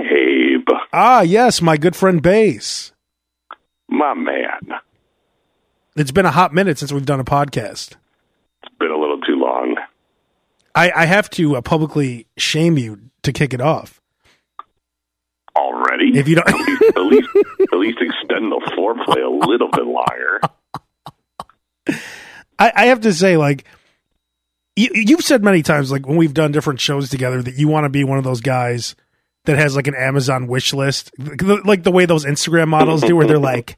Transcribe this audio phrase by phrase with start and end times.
[0.00, 2.92] Abe, Ah, yes, my good friend Bass.
[3.88, 4.74] my man.
[5.96, 7.92] It's been a hot minute since we've done a podcast.
[8.62, 9.76] It's been a little too long.
[10.74, 14.00] I, I have to uh, publicly shame you to kick it off.
[15.56, 16.18] Already?
[16.18, 17.28] If you don't, at least, at least,
[17.72, 20.40] at least extend the foreplay a little bit longer.
[22.58, 23.64] I, I have to say, like,
[24.76, 27.88] you've said many times, like when we've done different shows together, that you want to
[27.88, 28.96] be one of those guys
[29.44, 33.26] that has like an Amazon wish list, like the way those Instagram models do, where
[33.26, 33.76] they're like,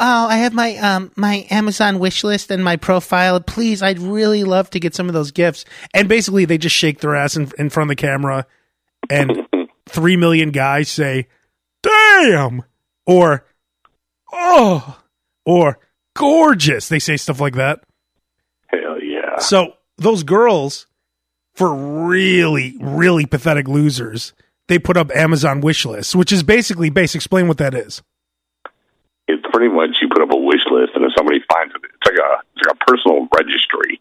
[0.00, 3.40] Oh, I have my um my Amazon wish list and my profile.
[3.40, 5.64] Please, I'd really love to get some of those gifts.
[5.94, 8.46] and basically they just shake their ass in, in front of the camera,
[9.08, 9.46] and
[9.88, 11.28] three million guys say,
[11.82, 12.62] "Damn,"
[13.06, 13.46] or
[14.32, 14.98] "Oh,"
[15.46, 15.78] or
[16.16, 17.84] "Gorgeous." They say stuff like that.
[18.66, 19.38] Hell yeah.
[19.38, 20.88] So those girls,
[21.54, 24.32] for really, really pathetic losers,
[24.68, 27.14] they put up Amazon wish lists, which is basically base.
[27.14, 28.02] Explain what that is.
[29.26, 32.06] It's pretty much you put up a wish list, and if somebody finds it, it's
[32.06, 34.00] like a it's like a personal registry.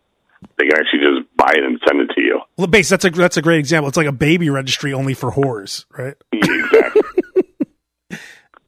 [0.58, 2.42] They can actually just buy it and send it to you.
[2.58, 2.90] Well, base.
[2.90, 3.88] That's a that's a great example.
[3.88, 6.16] It's like a baby registry only for whores, right?
[6.34, 7.02] Exactly.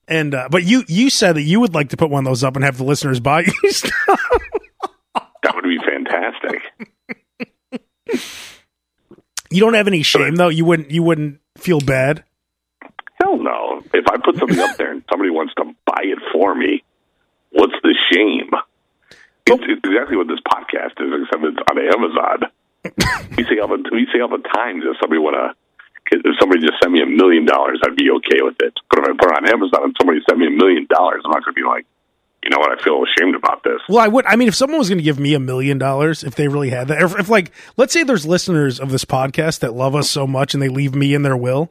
[0.07, 2.43] And uh, but you you said that you would like to put one of those
[2.43, 3.91] up and have the listeners buy you stuff.
[5.15, 6.61] that would be fantastic.
[9.55, 10.49] You don't have any shame though.
[10.49, 12.25] You wouldn't you wouldn't feel bad.
[13.21, 13.81] Hell no.
[13.93, 16.83] If I put something up there and somebody wants to buy it for me,
[17.51, 18.51] what's the shame?
[19.47, 22.51] It's, it's exactly what this podcast is, except it's on Amazon.
[23.37, 25.55] we say all the we say all the time that somebody want to.
[26.11, 28.75] If somebody just sent me a million dollars, I'd be okay with it.
[28.91, 31.31] But if I put it on Amazon and somebody sent me a million dollars, I'm
[31.31, 31.87] not going to be like,
[32.45, 32.79] you know what?
[32.79, 33.81] I feel ashamed about this.
[33.89, 34.25] Well, I would.
[34.27, 36.69] I mean, if someone was going to give me a million dollars, if they really
[36.69, 40.09] had that, if, if like, let's say there's listeners of this podcast that love us
[40.09, 41.69] so much and they leave me in their will.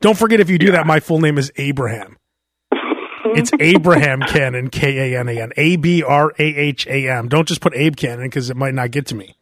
[0.00, 2.16] Don't forget, if you do that, my full name is Abraham.
[2.72, 7.28] It's Abraham Kanan, K A N A N, A B R A H A M.
[7.28, 9.36] Don't just put Abe Kanan because it might not get to me.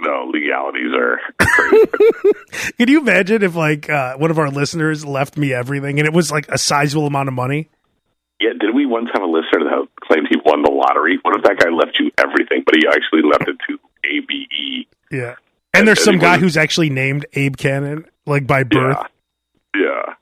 [0.00, 1.18] No legalities are.
[2.78, 6.14] Can you imagine if like uh, one of our listeners left me everything and it
[6.14, 7.68] was like a sizable amount of money?
[8.40, 11.18] Yeah, did we once have a listener that claimed he won the lottery?
[11.22, 14.86] What if that guy left you everything, but he actually left it to ABE?
[15.10, 15.36] Yeah.
[15.72, 18.98] And there's some guy who's actually named Abe Kanan, like by birth.
[19.74, 20.14] Yeah.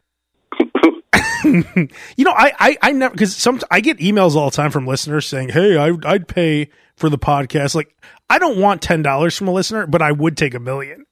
[2.16, 4.86] You know, I I, I never because some I get emails all the time from
[4.86, 7.94] listeners saying, "Hey, I, I'd pay for the podcast." Like,
[8.30, 11.04] I don't want ten dollars from a listener, but I would take a million.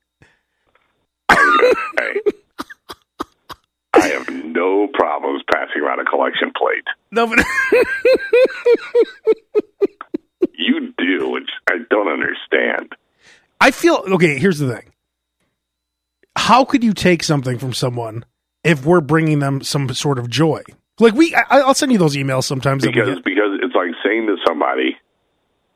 [3.93, 6.85] I have no problems passing around a collection plate.
[7.11, 7.39] No, but
[10.55, 12.93] You do, which I don't understand.
[13.59, 14.37] I feel okay.
[14.37, 14.91] Here's the thing:
[16.35, 18.25] How could you take something from someone
[18.63, 20.61] if we're bringing them some sort of joy?
[20.99, 22.85] Like we, I, I'll send you those emails sometimes.
[22.85, 24.95] Because because it's like saying to somebody,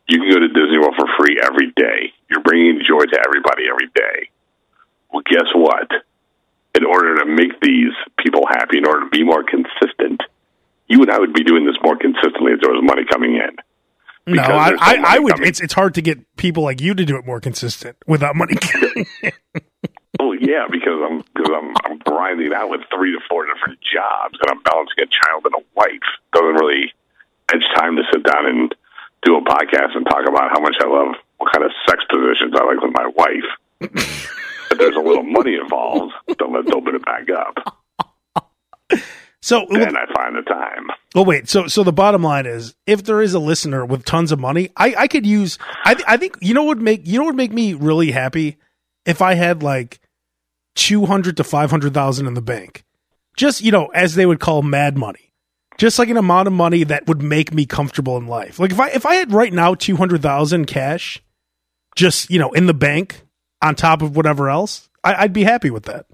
[0.07, 2.13] you can go to Disney World for free every day.
[2.29, 4.29] You're bringing joy to everybody every day.
[5.11, 5.89] Well, guess what?
[6.77, 7.91] In order to make these
[8.23, 10.21] people happy, in order to be more consistent,
[10.87, 13.57] you and I would be doing this more consistently if there was money coming in.
[14.27, 15.33] No, I, no I, I would.
[15.33, 15.47] coming.
[15.47, 18.55] It's it's hard to get people like you to do it more consistent without money.
[20.19, 24.37] Oh yeah, because I'm because I'm I'm grinding out with three to four different jobs,
[24.41, 26.07] and I'm balancing a child and a wife.
[26.33, 26.93] Doesn't really
[27.53, 28.75] It's time to sit down and
[29.23, 32.53] do a podcast and talk about how much I love what kind of sex positions
[32.53, 33.49] I like with my wife.
[34.71, 37.77] if there's a little money involved, then let's open it back up.
[39.41, 40.87] so, Then I find the time.
[41.15, 41.47] well, wait.
[41.49, 44.69] So, so the bottom line is, if there is a listener with tons of money,
[44.77, 45.57] I, I could use.
[45.85, 47.73] I, th- I think you know what would make you know what would make me
[47.73, 48.57] really happy
[49.05, 49.99] if I had like
[50.75, 52.83] two hundred to five hundred thousand in the bank,
[53.35, 55.31] just you know, as they would call mad money,
[55.77, 58.59] just like an amount of money that would make me comfortable in life.
[58.59, 61.21] Like if I if I had right now two hundred thousand cash,
[61.95, 63.21] just you know, in the bank
[63.61, 66.05] on top of whatever else, I, I'd be happy with that.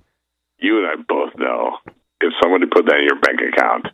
[0.59, 1.77] You and I both know
[2.21, 3.87] if somebody put that in your bank account,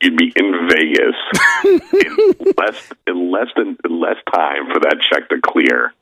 [0.00, 1.16] you'd be in Vegas
[1.64, 5.92] in less in less than in less time for that check to clear,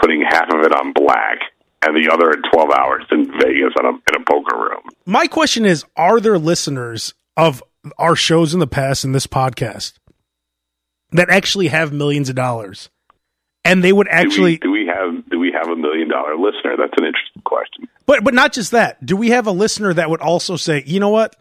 [0.00, 1.40] putting half of it on black
[1.82, 4.82] and the other in twelve hours in Vegas in a in a poker room.
[5.04, 7.62] My question is: Are there listeners of
[7.98, 9.94] our shows in the past and this podcast
[11.12, 12.88] that actually have millions of dollars,
[13.64, 14.83] and they would actually, do we, do we
[15.54, 16.76] have do we have a million dollar listener?
[16.76, 17.88] That's an interesting question.
[18.06, 19.04] but but not just that.
[19.04, 21.34] Do we have a listener that would also say, you know what?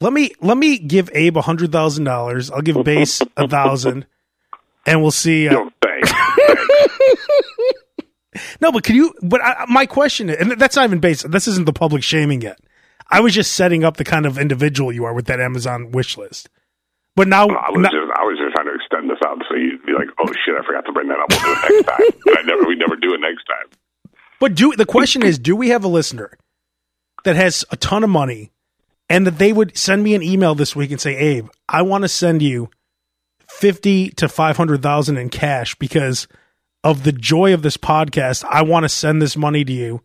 [0.00, 2.50] Let me let me give Abe a hundred thousand dollars.
[2.50, 4.06] I'll give Base a thousand,
[4.86, 5.48] and we'll see.
[5.48, 6.12] Uh, No, thanks.
[8.60, 9.12] No, but can you?
[9.22, 11.22] But I, my question, and that's not even Base.
[11.22, 12.60] This isn't the public shaming yet.
[13.10, 16.16] I was just setting up the kind of individual you are with that Amazon wish
[16.16, 16.48] list.
[17.16, 18.47] But now, I was now- just I was just
[18.88, 21.28] extend this out so you'd be like, oh shit, I forgot to bring that up.
[21.30, 22.20] We'll do it next time.
[22.26, 24.12] And I never we never do it next time.
[24.40, 26.36] but do the question is, do we have a listener
[27.24, 28.52] that has a ton of money,
[29.08, 32.02] and that they would send me an email this week and say, Abe, I want
[32.02, 32.70] to send you
[33.48, 36.28] fifty to five hundred thousand in cash because
[36.84, 38.44] of the joy of this podcast.
[38.44, 40.02] I want to send this money to you.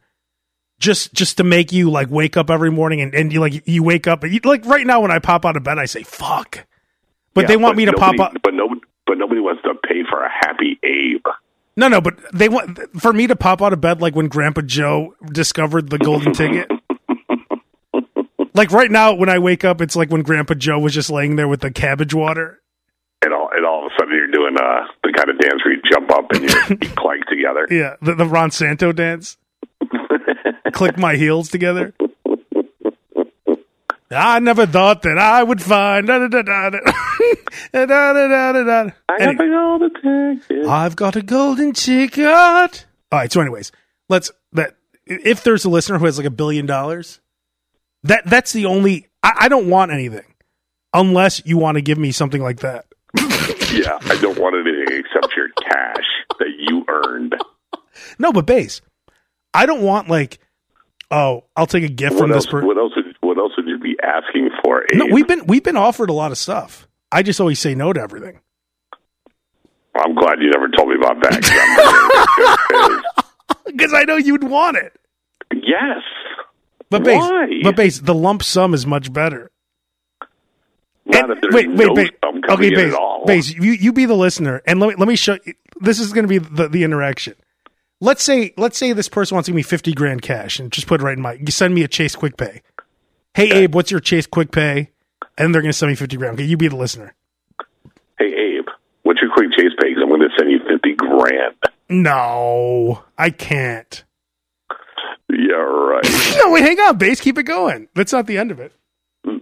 [0.80, 3.84] Just, just to make you like wake up every morning and, and you like you
[3.84, 6.04] wake up and you, like right now when I pop out of bed I say
[6.04, 6.66] fuck,
[7.34, 8.42] but Yeah, they want me to nobody, pop up.
[8.44, 11.26] But nobody, but nobody wants to pay for a happy Abe.
[11.76, 14.62] No, no, but they want for me to pop out of bed like when Grandpa
[14.62, 16.70] Joe discovered the golden ticket.
[18.54, 21.36] like right now, when I wake up, it's like when Grandpa Joe was just laying
[21.36, 22.60] there with the cabbage water.
[23.24, 25.74] And all and all of a sudden you're doing uh the kind of dance where
[25.74, 27.68] you jump up and you, feet clank together.
[27.70, 29.38] Yeah, the, the Ron Santo dance.
[30.74, 31.94] Click my heels together.
[34.16, 36.08] I never thought that I would find.
[36.08, 36.80] Da, da, da, da, da.
[37.72, 38.90] Da, da, da, da.
[39.10, 39.36] I Anyway.
[39.48, 40.68] got the golden ticket.
[40.68, 42.26] I've got a golden ticket.
[43.12, 43.32] All right.
[43.32, 43.72] So, anyways,
[44.10, 44.76] let's that
[45.06, 47.20] if there's a listener who has like a billion dollars,
[48.04, 49.08] that that's the only.
[49.24, 50.26] I, I don't want anything
[50.94, 52.86] unless you want to give me something like that.
[53.74, 56.06] Yeah, I don't want anything except your cash
[56.38, 57.36] that you earned.
[58.20, 58.82] No, but base.
[59.52, 60.38] I don't want like.
[61.10, 62.46] Oh, I'll take a gift What from else?
[62.46, 62.68] this person.
[62.68, 62.92] What else?
[63.44, 64.86] Would, what else would you be asking for?
[64.94, 66.88] No, we've been we've been offered a lot of stuff.
[67.12, 68.40] I just always say no to everything.
[69.96, 73.04] I'm glad you never told me about that.
[73.54, 75.00] 'cause Because I know you'd want it.
[75.54, 76.02] yes.
[76.90, 77.48] But base, Why?
[77.64, 79.52] but base, the lump sum is much better.
[81.06, 82.10] Not And- wait, wait, no base.
[82.24, 82.96] sum Okay, base,
[83.26, 83.54] base.
[83.54, 85.38] You you be the listener, and let me let me show.
[85.46, 85.54] you.
[85.82, 87.36] This is going to be the the interaction.
[88.00, 90.88] Let's say let's say this person wants to give me fifty grand cash, and just
[90.88, 91.34] put it right in my.
[91.34, 92.62] You send me a Chase Quick Pay.
[93.36, 94.92] Hey Abe, what's your Chase Quick Pay?
[95.38, 96.36] And they're going to send me fifty grand.
[96.36, 97.16] Okay, you be the listener.
[98.20, 98.26] Hey,
[98.60, 98.68] Abe,
[99.02, 99.94] what's your quick chase pay?
[100.00, 101.56] I'm going to send you 50 grand.
[101.90, 104.04] No, I can't.
[105.30, 106.04] Yeah, right.
[106.38, 107.20] No, wait, hang on, base.
[107.20, 107.88] Keep it going.
[107.96, 108.72] That's not the end of it.
[109.26, 109.42] 50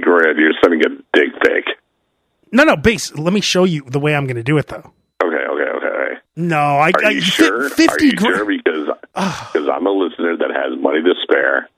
[0.00, 1.64] grand, you're sending a dick pic.
[2.52, 3.12] No, no, base.
[3.16, 4.92] Let me show you the way I'm going to do it, though.
[5.22, 6.14] Okay, okay, okay.
[6.36, 7.68] No, I, Are I you fi- sure?
[7.70, 8.36] fifty Are you grand.
[8.36, 8.46] sure?
[8.46, 8.88] Because
[9.52, 11.68] because I'm a listener that has money to spare,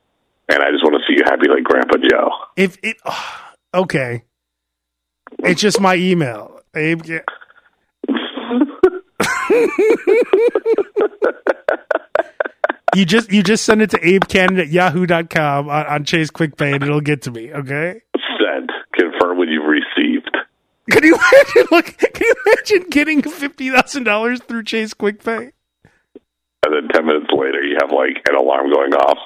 [0.49, 2.29] and I just want to see you happy like Grandpa Joe.
[2.55, 2.97] If it
[3.73, 4.23] okay,
[5.39, 6.59] it's just my email.
[6.75, 7.19] Abe, yeah.
[12.95, 16.57] you just you just send it to Abe Kanan at yahoo.com on, on Chase Quick
[16.57, 17.51] Pay and it'll get to me.
[17.51, 18.01] Okay.
[18.15, 18.71] Sent.
[18.93, 20.29] Confirm what you've received.
[20.89, 21.67] Can you imagine?
[21.71, 25.51] Look, can you imagine getting fifty thousand dollars through Chase Quick Pay?
[26.63, 29.17] And then 10 minutes later, you have like an alarm going off.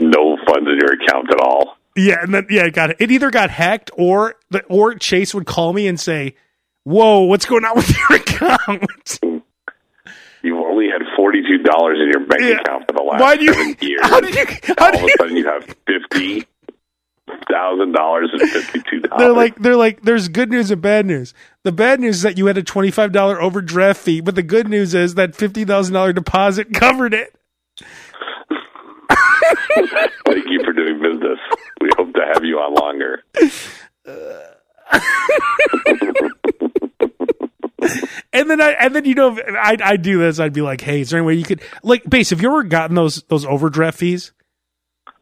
[0.00, 1.76] No funds in your account at all.
[1.96, 5.46] Yeah, and then yeah, it got it either got hacked or the or Chase would
[5.46, 6.36] call me and say,
[6.84, 9.20] "Whoa, what's going on with your account?"
[10.42, 12.60] You've only had forty-two dollars in your bank Yeah.
[12.60, 13.52] account for the last Why do you?
[13.52, 14.00] seven years.
[14.04, 14.46] How did you?
[14.78, 15.14] How all did of you?
[15.14, 16.46] a sudden, you have fifty
[17.50, 19.18] thousand dollars and fifty-two dollars.
[19.18, 21.34] They're like they're like there's good news and bad news.
[21.64, 24.42] The bad news is that you had a twenty five dollar overdraft fee, but the
[24.44, 27.34] good news is that fifty thousand dollar deposit covered it.
[30.26, 31.38] Thank you for doing business.
[31.80, 33.22] We hope to have you on longer.
[38.32, 40.38] And then I and then you know I I do this.
[40.38, 42.30] I'd be like, hey, is there any way you could like base?
[42.30, 44.32] Have you ever gotten those those overdraft fees?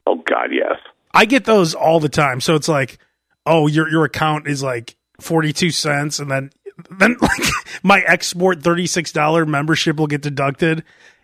[0.06, 0.76] Oh God, yes.
[1.14, 2.40] I get those all the time.
[2.40, 2.98] So it's like,
[3.46, 6.50] oh, your your account is like forty two cents, and then
[6.90, 7.42] then like
[7.82, 10.82] my Xsport thirty six dollar membership will get deducted,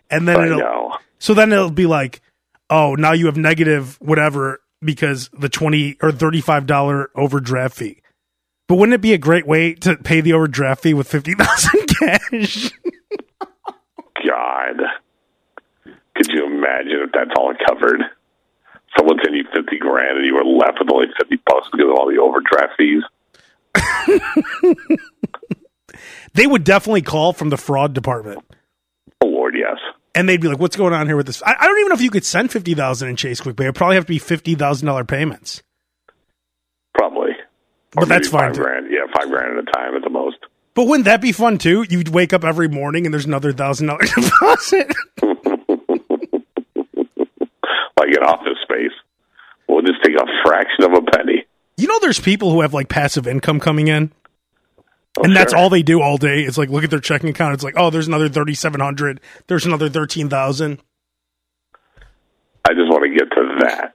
[0.09, 0.97] and then I it'll know.
[1.19, 2.21] so then it'll be like,
[2.73, 8.01] oh, now you have negative whatever because the twenty or thirty five dollar overdraft fee.
[8.67, 11.87] But wouldn't it be a great way to pay the overdraft fee with fifty thousand
[11.99, 12.71] cash?
[14.27, 14.81] God,
[16.15, 18.01] could you imagine if that's all covered?
[18.97, 21.95] Someone sent you fifty grand, and you were left with only fifty bucks because of
[21.97, 23.03] all the overdraft fees.
[26.33, 28.43] they would definitely call from the fraud department.
[29.21, 29.77] Oh Lord, yes.
[30.15, 31.95] And they'd be like, "What's going on here with this?" I, I don't even know
[31.95, 33.63] if you could send fifty thousand in Chase Quick Pay.
[33.65, 35.61] It'd probably have to be fifty thousand dollar payments.
[36.93, 37.31] Probably.
[37.91, 38.61] But Or that's fine, Five too.
[38.63, 38.87] grand.
[38.91, 40.37] Yeah, five grand at a time at the most.
[40.75, 41.85] But wouldn't that be fun too?
[41.89, 44.93] You'd wake up every morning and there's another thousand dollar deposit.
[47.99, 48.91] Like an office space.
[49.69, 51.45] We'll just take a fraction of a penny.
[51.77, 54.11] you know, there's people who have like passive income coming in.
[55.17, 55.59] Oh, and that's sure.
[55.59, 56.41] all they do all day.
[56.41, 57.53] It's like look at their checking account.
[57.53, 59.21] It's like, oh, there's another thirty seven hundred.
[59.47, 60.79] There's another thirteen thousand.
[62.67, 63.93] I just want to get to that.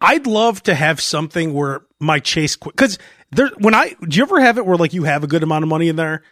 [0.00, 2.98] I'd love to have something where my chase because
[3.32, 5.64] there when I do you ever have it where like you have a good amount
[5.64, 6.22] of money in there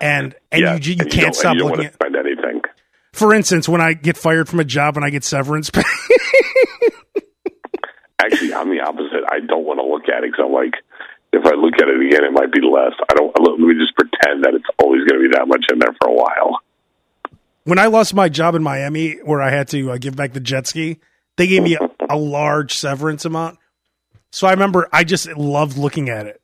[0.00, 2.62] and and yeah, you you and can't don't- stop you don't looking at spend anything.
[3.12, 5.82] for instance when I get fired from a job and I get severance pay
[8.18, 9.24] Actually, I'm the opposite.
[9.28, 10.74] I don't want to look at it because I'm like,
[11.32, 12.92] if I look at it again, it might be less.
[13.10, 13.32] I don't.
[13.40, 16.08] Let me just pretend that it's always going to be that much in there for
[16.08, 16.60] a while.
[17.64, 20.40] when I lost my job in Miami where I had to uh, give back the
[20.40, 20.98] jet ski
[21.36, 23.58] they gave me a, a large severance amount
[24.30, 26.40] so I remember I just loved looking at it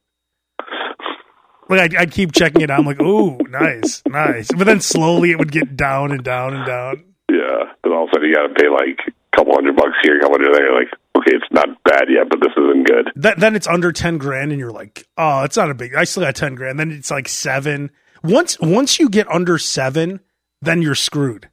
[1.69, 5.31] like I'd, I'd keep checking it out I'm like ooh nice nice but then slowly
[5.33, 8.35] it would get down and down and down Yeah, and all of a sudden you
[8.35, 10.73] got to pay like a couple hundred bucks here, a couple hundred there.
[10.75, 13.11] Like, okay, it's not bad yet, but this isn't good.
[13.15, 16.23] Then it's under 10 grand and you're like, oh, it's not a big, I still
[16.23, 16.79] got 10 grand.
[16.79, 17.91] Then it's like seven.
[18.23, 20.21] Once, once you get under seven,
[20.61, 21.49] then you're screwed.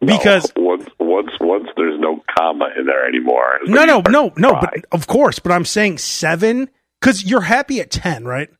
[0.00, 3.58] Because No, once once once there's no comma in there anymore.
[3.64, 6.68] no, no, no, no, but of course, but I'm saying seven
[7.00, 8.50] because you're happy at 10, right?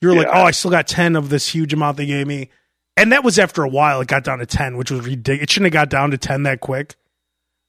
[0.00, 2.50] You're like, oh, I still got 10 of this huge amount they gave me.
[2.96, 5.44] And that was after a while, it got down to 10, which was ridiculous.
[5.44, 6.94] It shouldn't have got down to 10 that quick,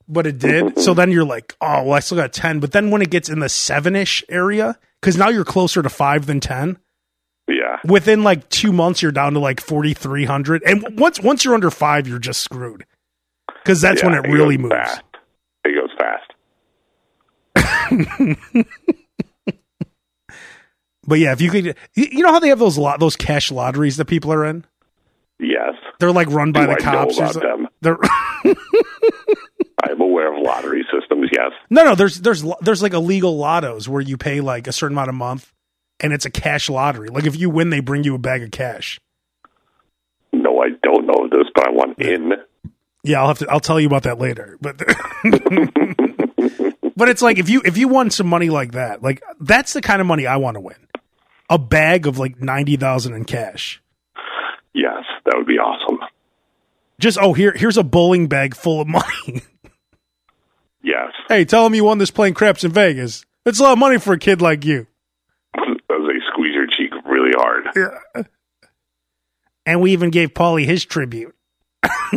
[0.07, 0.79] but it did.
[0.79, 0.97] so mm-hmm.
[0.97, 2.59] then you're like, oh, well, I still got 10.
[2.59, 5.89] But then when it gets in the seven ish area, because now you're closer to
[5.89, 6.77] five than 10,
[7.47, 10.63] yeah, within like two months, you're down to like 4,300.
[10.63, 12.85] And once, once you're under five, you're just screwed.
[13.63, 14.73] Because that's Yeah, when it really moves.
[14.73, 15.01] Fast.
[15.63, 16.31] It goes fast.
[21.07, 23.97] But yeah, if you could, you know how they have those lot, those cash lotteries
[23.97, 24.65] that people are in?
[25.39, 27.19] Yes, They're like run by Do the I cops.
[27.19, 27.67] or about them?
[27.81, 27.97] They're
[29.83, 31.29] I'm aware of lottery systems.
[31.31, 31.95] Yes, no, no.
[31.95, 35.51] There's there's there's like illegal lottos where you pay like a certain amount a month,
[35.99, 37.09] and it's a cash lottery.
[37.09, 38.99] Like if you win, they bring you a bag of cash.
[40.33, 42.33] no, I don't know this, but I want in.
[43.03, 43.47] Yeah, I'll have to.
[43.49, 44.57] I'll tell you about that later.
[44.61, 44.77] But
[46.95, 49.81] but it's like if you if you won some money like that, like that's the
[49.81, 50.77] kind of money I want to win.
[51.49, 53.81] A bag of like ninety thousand in cash.
[54.73, 55.99] Yes, that would be awesome.
[56.99, 59.43] Just oh here here's a bowling bag full of money.
[60.85, 63.25] Yes, hey, tell them you won this playing craps in Vegas.
[63.43, 64.85] That's a lot of money for a kid like you.
[65.57, 67.63] as they squeeze your cheek really hard.
[67.75, 68.23] Yeah.
[69.65, 71.33] And we even gave Paulie his tribute.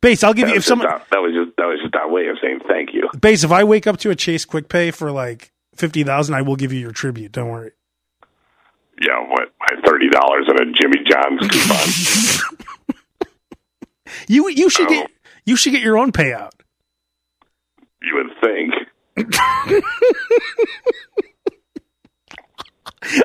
[0.00, 2.08] Base, I'll give That you if someone that, that was just that was just that
[2.10, 3.08] way of saying thank you.
[3.20, 6.42] Base, if I wake up to a Chase Quick Pay for like fifty thousand, I
[6.42, 7.32] will give you your tribute.
[7.32, 7.72] Don't worry.
[9.00, 12.54] Yeah, what my thirty dollars and a Jimmy John's coupon.
[14.26, 14.90] You you should Oh.
[14.90, 15.10] get
[15.44, 16.52] you should get your own payout.
[18.08, 18.72] You would think.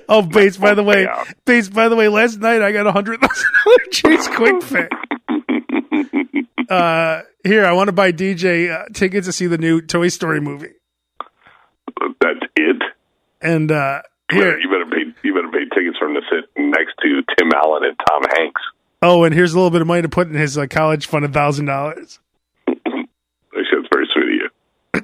[0.08, 1.08] Oh, Base, by the way.
[1.46, 4.88] Base, by the way, last night I got a hundred thousand dollar Chase Quick Pay.
[6.70, 10.40] Uh, here, I want to buy DJ uh, tickets to see the new Toy Story
[10.40, 10.72] movie,
[12.22, 12.82] That's it.
[13.42, 15.13] and uh, You better, you better pay.
[15.28, 18.62] You better pay tickets for him to sit next to Tim Allen and Tom Hanks.
[19.02, 21.25] oh, and here's a little bit of money to put in his uh, college fund,
[21.25, 22.20] a thousand dollars.
[22.70, 23.04] Actually,
[23.54, 24.50] that's very sweet of you.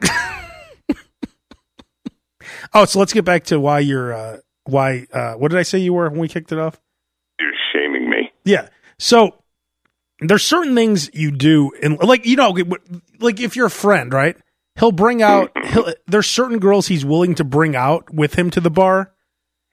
[2.74, 5.80] Oh, so let's get back to why you're uh, why uh, what did I say
[5.80, 6.80] you were when we kicked it off?
[7.40, 8.32] You're shaming me.
[8.46, 8.68] Yeah.
[9.00, 9.36] So
[10.20, 12.56] there's certain things you do, and like you know,
[13.20, 14.38] like if you're a friend, right?
[14.78, 15.52] He'll bring out.
[15.66, 19.14] He'll, there's certain girls he's willing to bring out with him to the bar,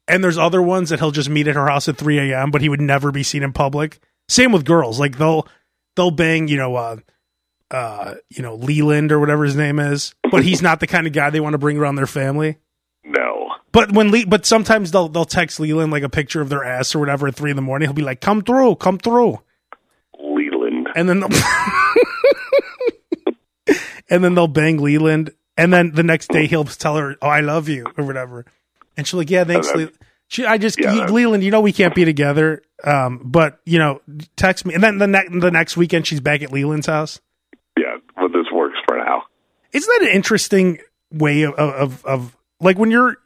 [0.08, 2.50] and there's other ones that he'll just meet at her house at 3 a.m.
[2.50, 4.00] But he would never be seen in public.
[4.28, 4.98] Same with girls.
[4.98, 5.46] Like they'll
[5.96, 6.96] they'll bang, you know, uh,
[7.70, 11.12] uh, you know, Leland or whatever his name is, but he's not the kind of
[11.12, 12.58] guy they want to bring around their family.
[13.04, 13.50] No.
[13.72, 16.94] But when Le- but sometimes they'll they'll text Leland like a picture of their ass
[16.94, 17.88] or whatever at three in the morning.
[17.88, 19.40] He'll be like, "Come through, come through,"
[20.18, 20.88] Leland.
[20.96, 21.28] and then they'll
[24.10, 27.40] and then they'll bang Leland, and then the next day he'll tell her, "Oh, I
[27.40, 28.44] love you" or whatever,
[28.96, 29.96] and she's like, "Yeah, thanks, Leland."
[30.28, 33.78] She, I just Yeah, you- Leland, you know we can't be together, um, but you
[33.78, 34.00] know,
[34.36, 37.20] text me, and then the next the next weekend she's back at Leland's house.
[37.76, 39.22] Yeah, but this works for now.
[39.72, 40.78] Isn't that an interesting
[41.12, 43.16] way of, of of like when you're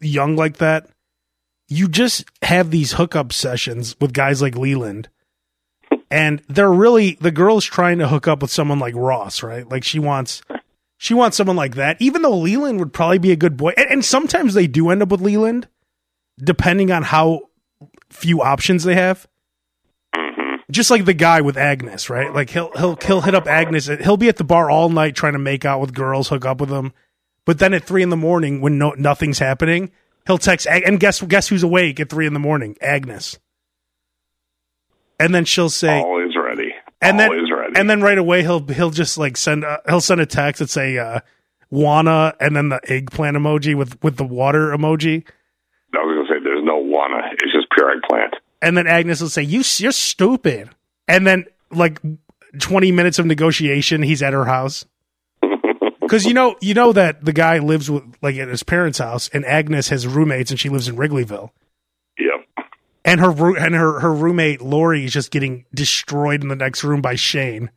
[0.00, 0.88] young like that,
[1.68, 5.08] you just have these hookup sessions with guys like Leland,
[6.10, 9.68] and they're really the girl's trying to hook up with someone like Ross, right?
[9.68, 10.42] Like she wants
[10.96, 13.90] she wants someone like that, even though Leland would probably be a good boy, and,
[13.90, 15.68] and sometimes they do end up with Leland,
[16.38, 17.42] depending on how
[18.08, 19.26] few options they have
[20.70, 22.32] just like the guy with Agnes, right?
[22.32, 23.86] Like he'll he'll he'll hit up Agnes.
[23.86, 26.60] He'll be at the bar all night trying to make out with girls, hook up
[26.60, 26.92] with them.
[27.44, 29.90] But then at three in the morning, when no nothing's happening,
[30.26, 32.76] He'll text Ag- and guess guess who's awake at three in the morning?
[32.80, 33.38] Agnes.
[35.20, 36.74] And then she'll say, Always ready.
[37.00, 37.72] and then Always ready.
[37.78, 40.68] and then right away he'll he'll just like send a, he'll send a text that
[40.70, 41.20] say uh,
[41.70, 45.24] wanna and then the eggplant emoji with with the water emoji.
[45.94, 47.22] I was gonna say there's no wanna.
[47.32, 48.34] It's just pure eggplant.
[48.62, 50.70] And then Agnes will say, "You, you're stupid."
[51.08, 52.00] And then, like,
[52.58, 54.84] twenty minutes of negotiation, he's at her house.
[56.00, 59.28] Because you know, you know that the guy lives with like at his parents' house,
[59.32, 61.50] and Agnes has roommates, and she lives in Wrigleyville.
[62.16, 62.64] Yeah,
[63.04, 67.02] And her and her her roommate Lori is just getting destroyed in the next room
[67.02, 67.70] by Shane,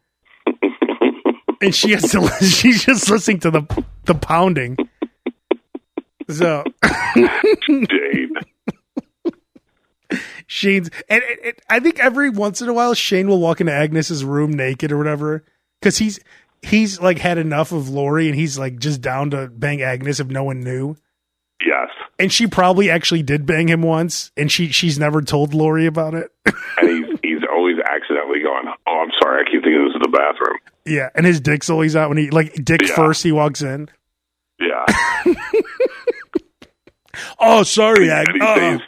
[1.61, 2.27] and she has to.
[2.45, 4.77] She's just listening to the the pounding.
[6.29, 8.29] So Jade.
[10.51, 13.71] Shane's and it, it, I think every once in a while Shane will walk into
[13.71, 15.43] Agnes's room naked or whatever
[15.79, 16.19] because he's
[16.63, 20.25] he's like had enough of Lori and he's like just down to bang Agnes if
[20.27, 20.95] no one knew.
[21.63, 21.89] Yes.
[22.17, 26.15] And she probably actually did bang him once, and she she's never told Lori about
[26.15, 26.31] it.
[26.81, 30.07] And he's he's always accidentally going, Oh, I'm sorry, I keep thinking this is the
[30.07, 30.57] bathroom.
[30.85, 32.95] yeah, and his dick's always out when he like dick Yeah.
[32.95, 33.87] first he walks in.
[34.59, 34.85] Yeah.
[37.39, 38.27] Oh, sorry, Ag.
[38.29, 38.81] and he stays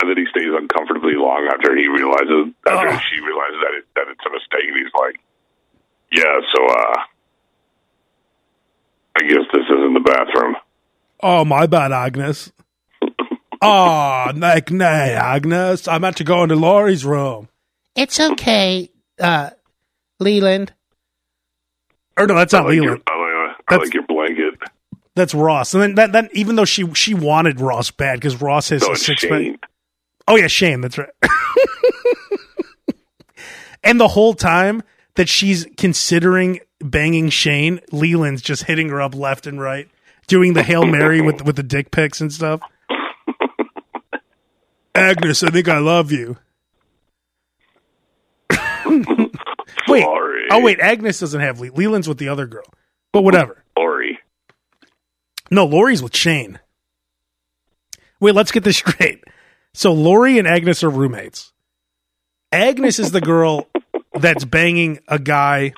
[0.00, 3.00] and then he stays uncomfortably long after he realizes after Oh.
[3.10, 5.20] she realizes that it, that it's a mistake and he's like,
[6.12, 6.96] Yeah, so uh
[9.16, 10.56] I guess this isn't the bathroom.
[11.22, 12.50] Oh, my bad, Agnes.
[13.62, 15.86] oh, like, nay, Agnes.
[15.88, 17.48] I meant to go into Lori's room.
[17.94, 19.50] It's okay, uh,
[20.18, 20.72] Leland.
[22.18, 23.02] Or no, that's I not like, your, Leland.
[23.06, 24.54] I, like, I That's- like your blanket.
[25.16, 25.74] That's Ross.
[25.74, 28.88] And then that, then even though she she wanted Ross bad because Ross has No,
[28.88, 29.30] a it's six pack.
[30.26, 30.80] Oh yeah, Shane.
[30.80, 31.10] That's right.
[33.84, 34.82] and the whole time
[35.16, 39.88] that she's considering banging Shane, Leland's just hitting her up left and right,
[40.26, 42.60] doing the hail mary with with the dick pics and stuff.
[44.94, 46.36] Agnes, I think I love you.
[49.88, 50.02] wait.
[50.02, 50.46] Sorry.
[50.50, 52.64] Oh wait, Agnes doesn't have Le- Leland's with the other girl.
[53.12, 53.64] But whatever.
[53.76, 54.18] Lori.
[55.50, 56.58] No, Lori's with Shane.
[58.20, 59.24] Wait, let's get this straight.
[59.74, 61.52] So Lori and Agnes are roommates.
[62.52, 63.66] Agnes is the girl
[64.14, 65.72] that's banging a guy.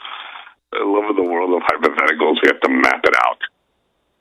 [0.73, 2.37] I love the world of hypotheticals.
[2.43, 3.39] We have to map it out.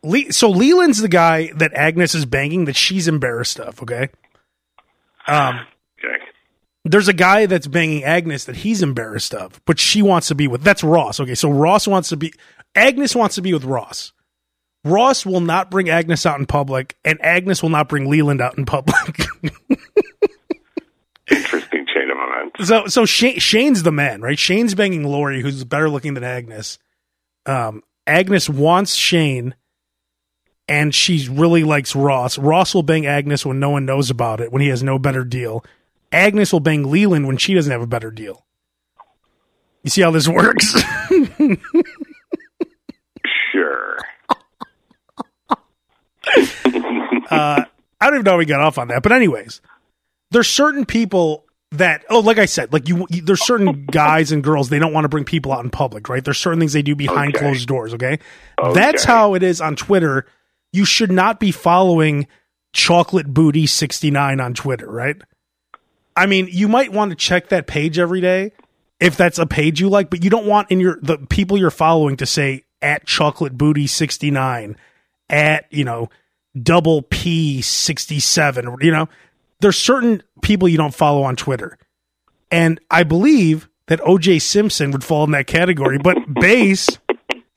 [0.03, 3.81] Le- so Leland's the guy that Agnes is banging that she's embarrassed of.
[3.81, 4.09] Okay.
[5.27, 5.65] Um,
[5.99, 6.23] Okay.
[6.85, 10.47] there's a guy that's banging Agnes that he's embarrassed of, but she wants to be
[10.47, 10.61] with.
[10.61, 11.19] That's Ross.
[11.19, 12.31] Okay, so Ross wants to be.
[12.75, 14.13] Agnes wants to be with Ross.
[14.85, 18.57] Ross will not bring Agnes out in public, and Agnes will not bring Leland out
[18.57, 19.25] in public.
[21.29, 22.67] Interesting chain of events.
[22.67, 24.37] so, so Shane, Shane's the man, right?
[24.37, 26.77] Shane's banging Lori, who's better looking than Agnes.
[27.47, 29.55] Um, Agnes wants Shane,
[30.67, 32.37] and she really likes Ross.
[32.37, 35.23] Ross will bang Agnes when no one knows about it, when he has no better
[35.23, 35.65] deal.
[36.11, 38.45] Agnes will bang Leland when she doesn't have a better deal.
[39.83, 40.79] You see how this works?
[43.51, 43.97] Sure.
[46.65, 46.69] Uh,
[47.29, 47.65] I
[48.01, 49.61] don't even know how we got off on that, but anyways,
[50.31, 54.43] there's certain people that oh, like I said, like you, you there's certain guys and
[54.43, 56.23] girls they don't want to bring people out in public, right?
[56.23, 57.45] There's certain things they do behind Okay.
[57.45, 57.93] closed doors.
[57.93, 58.19] Okay,
[58.61, 58.73] Okay.
[58.73, 60.25] that's how it is on Twitter.
[60.71, 62.27] You should not be following
[62.73, 65.15] Chocolate Booty sixty nine on Twitter, right?
[66.15, 68.51] I mean, you might want to check that page every day
[69.01, 71.71] if that's a page you like, but you don't want in your the people you're
[71.71, 74.77] following to say at Chocolate Booty sixty nine,
[75.29, 76.09] at you know
[76.61, 78.75] double P sixty seven.
[78.81, 79.09] You know,
[79.59, 81.77] there's certain people you don't follow on Twitter,
[82.51, 85.97] and I believe that OJ Simpson would fall in that category.
[85.97, 86.89] But Base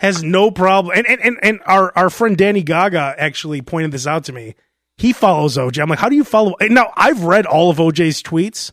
[0.01, 4.07] has no problem, and and and, and our our friend Danny Gaga actually pointed this
[4.07, 4.55] out to me.
[4.97, 5.81] He follows OJ.
[5.81, 6.57] I'm like, how do you follow?
[6.61, 8.73] and Now I've read all of OJ's tweets,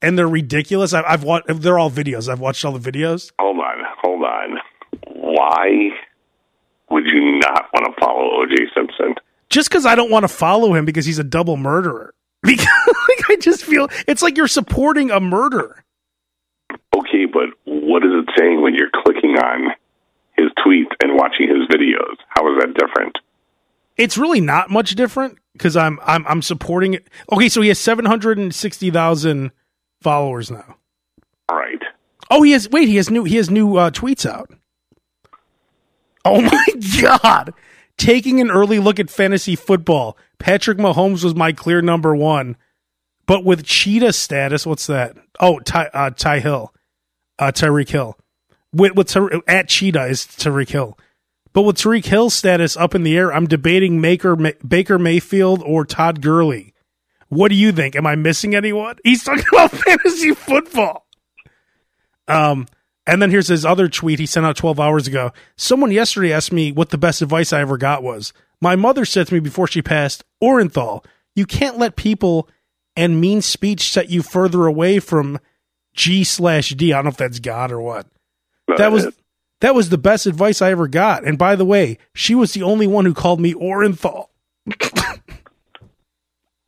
[0.00, 0.94] and they're ridiculous.
[0.94, 1.46] I, I've watched.
[1.48, 2.28] They're all videos.
[2.28, 3.30] I've watched all the videos.
[3.38, 3.84] Hold on.
[4.02, 4.58] Hold on.
[5.08, 5.90] Why
[6.90, 9.14] would you not want to follow OJ Simpson?
[9.50, 12.14] just because I don't want to follow him because he's a double murderer.
[12.42, 12.66] Because
[13.08, 15.84] like, I just feel it's like you're supporting a murder.
[16.96, 19.72] Okay, but what is it saying when you're clicking on
[20.38, 22.16] his tweets and watching his videos?
[22.28, 23.18] How is that different?
[23.98, 27.08] It's really not much different because I'm I'm I'm supporting it.
[27.30, 29.50] Okay, so he has seven hundred and sixty thousand
[30.00, 30.76] followers now.
[31.50, 31.82] All right.
[32.30, 34.50] Oh, he has wait, he has new he has new uh, tweets out.
[36.24, 36.66] Oh my
[37.00, 37.54] god.
[37.96, 40.16] Taking an early look at fantasy football.
[40.38, 42.56] Patrick Mahomes was my clear number 1.
[43.26, 45.16] But with cheetah status, what's that?
[45.38, 46.74] Oh, Ty uh, Ty Hill.
[47.38, 48.18] Uh Tyreek Hill.
[48.72, 49.14] With with
[49.48, 50.98] at cheetah is Tyreek Hill.
[51.52, 55.62] But with Tyreek Hill's status up in the air, I'm debating Maker, Ma- Baker Mayfield
[55.64, 56.74] or Todd Gurley.
[57.28, 57.96] What do you think?
[57.96, 58.96] Am I missing anyone?
[59.04, 61.06] He's talking about fantasy football.
[62.28, 62.66] Um,
[63.06, 65.32] and then here's his other tweet he sent out 12 hours ago.
[65.56, 68.32] Someone yesterday asked me what the best advice I ever got was.
[68.60, 72.48] My mother said to me before she passed, Orenthal, you can't let people
[72.96, 75.38] and mean speech set you further away from
[75.94, 76.92] G slash D.
[76.92, 78.06] I don't know if that's God or what.
[78.76, 79.08] That was
[79.60, 81.24] that was the best advice I ever got.
[81.24, 84.28] And by the way, she was the only one who called me Orenthal.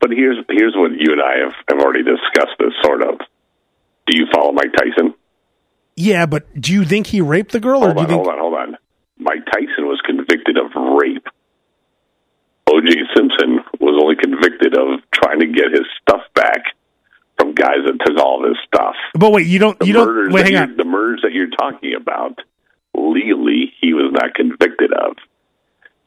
[0.03, 3.19] But here's here's what you and I have, have already discussed this sort of.
[4.05, 5.13] Do you follow Mike Tyson?
[5.95, 8.23] Yeah, but do you think he raped the girl, or Hold do you on, think?
[8.23, 8.77] hold on, hold on.
[9.19, 11.27] Mike Tyson was convicted of rape.
[12.67, 12.91] O.J.
[13.15, 16.63] Simpson was only convicted of trying to get his stuff back
[17.37, 18.95] from guys that took all of his stuff.
[19.13, 19.77] But wait, you don't.
[19.79, 20.33] The You murders don't.
[20.33, 20.77] Wait, that hang you're- on.
[20.77, 22.39] The murders that you're talking about,
[22.95, 25.17] legally, he was not convicted of.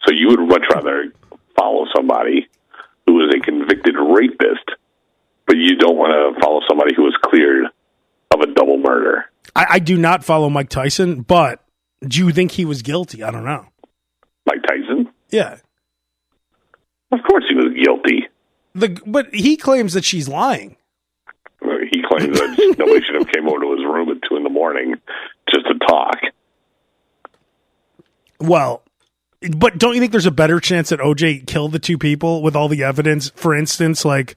[0.04, 1.12] So you would much rather
[1.56, 2.48] follow somebody
[3.06, 4.64] who is a convicted rapist,
[5.46, 7.66] but you don't want to follow somebody who was cleared
[8.32, 9.26] of a double murder.
[9.56, 11.64] I, I do not follow Mike Tyson, but
[12.06, 13.22] do you think he was guilty?
[13.22, 13.66] I don't know.
[14.46, 15.58] Mike Tyson, Yeah,
[17.12, 18.28] of course, he was guilty.
[18.74, 20.76] the but he claims that she's lying.
[21.90, 24.50] He claims that nobody should have came over to his room at two in the
[24.50, 24.94] morning
[25.50, 26.16] just to talk.
[28.40, 28.82] Well,
[29.56, 32.54] but don't you think there's a better chance that OJ killed the two people with
[32.56, 33.30] all the evidence?
[33.34, 34.36] For instance, like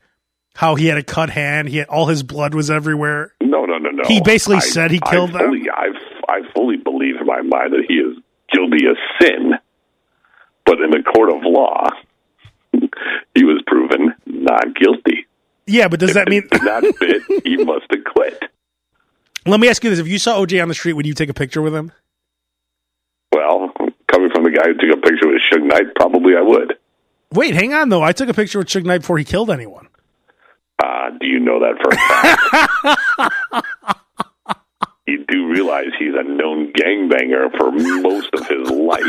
[0.59, 3.33] how he had a cut hand, he had all his blood was everywhere.
[3.41, 4.03] No, no, no, no.
[4.05, 5.53] He basically said he killed I them?
[5.73, 5.87] I,
[6.27, 8.17] I fully believe in my mind that he is
[8.51, 9.53] guilty of sin,
[10.65, 11.87] but in the court of law,
[13.33, 15.25] he was proven not guilty.
[15.65, 16.45] Yeah, but does that mean?
[16.61, 17.23] Not fit.
[17.45, 18.43] He must acquit.
[19.45, 21.29] Let me ask you this: If you saw OJ on the street, would you take
[21.29, 21.93] a picture with him?
[23.31, 23.71] Well,
[24.11, 26.73] coming from the guy who took a picture with Suge Knight, probably I would.
[27.31, 28.03] Wait, hang on though.
[28.03, 29.87] I took a picture with Suge Knight before he killed anyone.
[30.81, 31.97] Uh, do you know that for a
[33.51, 33.67] fact?
[35.07, 39.01] you do realize he's a known gangbanger for most of his life.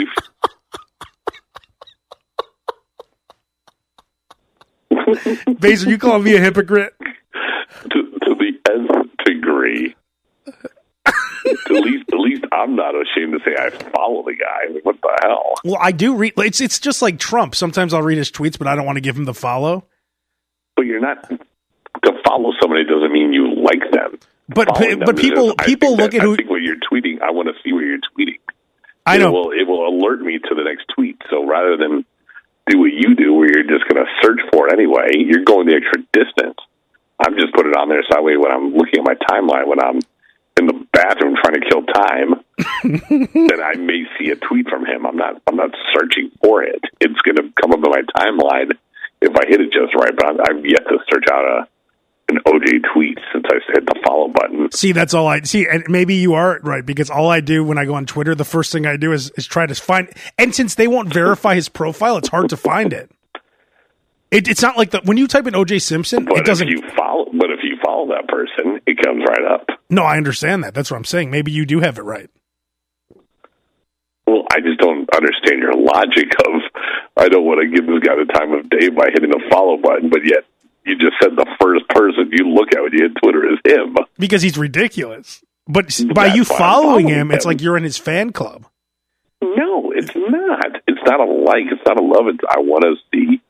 [5.60, 6.94] Base, are you calling me a hypocrite?
[7.82, 9.94] to, to the nth degree.
[10.46, 14.80] at least, at least I'm not ashamed to say I follow the guy.
[14.82, 15.54] What the hell?
[15.64, 16.34] Well, I do read.
[16.36, 17.54] It's it's just like Trump.
[17.54, 19.86] Sometimes I'll read his tweets, but I don't want to give him the follow.
[20.76, 21.30] But you're not
[22.04, 24.18] to follow somebody doesn't mean you like them.
[24.48, 26.62] But Following but them is people I people look that- at who I think what
[26.62, 27.22] you're tweeting.
[27.22, 28.38] I want to see what you're tweeting.
[29.06, 29.32] I It know.
[29.32, 31.20] will, it will alert me to the next tweet.
[31.30, 32.04] So rather than
[32.66, 35.66] do what you do, where you're just going to search for it anyway, you're going
[35.66, 36.58] the extra distance.
[37.18, 39.66] I'm just putting it on there so that way when I'm looking at my timeline,
[39.66, 40.00] when I'm
[40.58, 42.44] in the bathroom trying to kill time,
[43.48, 45.06] then I may see a tweet from him.
[45.06, 45.40] I'm not.
[45.46, 46.80] I'm not searching for it.
[47.00, 48.72] It's going to come up in my timeline
[49.20, 50.14] if I hit it just right.
[50.14, 51.68] But I'm, I've yet to search out a
[52.30, 54.70] an OJ tweet since I hit the follow button.
[54.72, 55.66] See, that's all I see.
[55.70, 58.44] And maybe you are right because all I do when I go on Twitter, the
[58.44, 60.08] first thing I do is, is try to find.
[60.38, 63.10] And since they won't verify his profile, it's hard to find it.
[64.30, 66.68] it it's not like the when you type in OJ Simpson, But it doesn't.
[66.68, 69.68] you follow, but if you follow that person, it comes right up.
[69.90, 70.72] no, I understand that.
[70.74, 71.30] That's what I'm saying.
[71.30, 72.30] Maybe you do have it right.
[74.26, 76.60] Well, I just don't understand your logic of
[77.16, 79.76] I don't want to give this guy the time of day by hitting the follow
[79.76, 80.44] button, but yet
[80.86, 83.96] you just said the first person you look at when you hit Twitter is him.
[84.18, 85.42] because he's ridiculous.
[85.68, 88.66] But s- by That's you following following him, it's like you're in his fan club.
[89.42, 90.82] No, it's not.
[90.86, 91.64] It's not a like.
[91.70, 92.26] It's not a love.
[92.28, 93.40] It's I want to see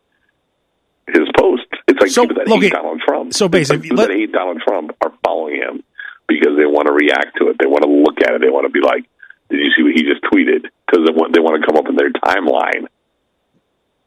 [1.08, 1.66] his post.
[1.88, 3.34] It's like So, people that okay, hate Donald Trump.
[3.34, 5.82] so basically, people let- that hate Donald Trump are following him
[6.28, 7.56] because they want to react to it.
[7.58, 8.40] They want to look at it.
[8.40, 9.04] They want to be like,
[9.50, 11.88] "Did you see what he just tweeted?" Because they want they want to come up
[11.88, 12.86] in their timeline.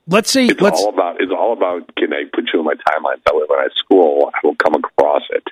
[0.08, 2.74] Let's say It's let's all about it's all about can I put you in my
[2.74, 5.44] timeline that way when I scroll I will come across it.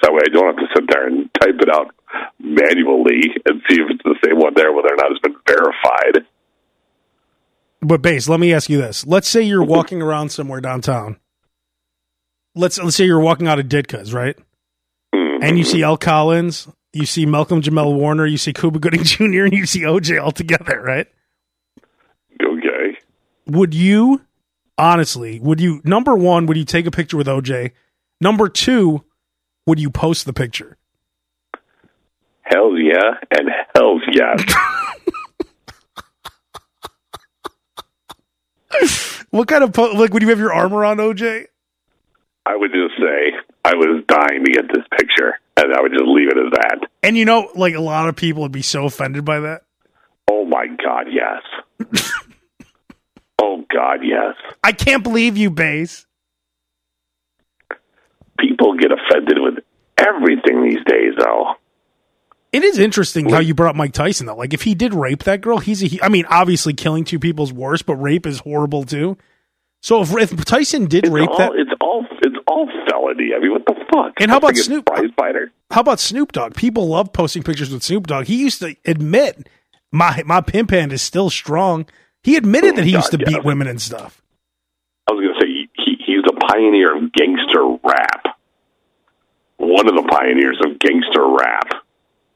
[0.00, 1.94] So that way I don't have to sit there and type it out
[2.38, 6.24] manually and see if it's the same one there whether or not it's been verified.
[7.82, 9.06] But base, let me ask you this.
[9.06, 11.18] Let's say you're walking around somewhere downtown.
[12.54, 14.36] Let's let's say you're walking out of Ditka's, right?
[15.14, 15.42] Hmm.
[15.42, 19.52] And you see Al Cowlings, you see Malcolm-Jamal Warner, you see Cuba Gooding Jr., and
[19.52, 21.06] you see OJ all together, right?
[22.42, 22.98] Okay.
[23.50, 24.22] Would you
[24.78, 27.72] honestly, would you number one, would you take a picture with OJ?
[28.20, 29.04] Number two,
[29.66, 30.76] would you post the picture?
[32.42, 34.36] Hell yeah and hell yeah.
[39.30, 41.46] What kind of po- like would you have your arm around OJ?
[42.46, 43.32] I would just say
[43.64, 46.88] I was dying to get this picture and I would just leave it as that.
[47.02, 49.62] And you know, like a lot of people would be so offended by that.
[50.28, 51.42] Oh my God, yes.
[53.40, 54.34] oh God, yes.
[54.62, 56.06] I can't believe you, Base.
[58.38, 59.64] People get offended with
[59.98, 61.54] everything these days, though.
[62.52, 64.34] It is interesting how you brought up Mike Tyson though.
[64.34, 65.86] Like if he did rape that girl, he's a.
[65.86, 69.16] He, I mean, obviously killing two people's worse, but rape is horrible too.
[69.82, 73.30] So if, if Tyson did It's rape all, that, it's all it's all felony.
[73.36, 74.14] I mean, what the fuck?
[74.20, 74.88] And how about Snoop?
[75.16, 75.52] Fighter.
[75.70, 76.54] how about Snoop Dogg?
[76.56, 78.26] People love posting pictures with Snoop Dogg.
[78.26, 79.48] He used to admit
[79.92, 81.86] my my pimp hand is still strong.
[82.22, 83.38] He admitted that he oh used to God, yeah.
[83.38, 84.22] beat women and stuff.
[85.08, 88.36] I was going to say he, he, he's the pioneer of gangster rap.
[89.56, 91.68] One of the pioneers of gangster rap,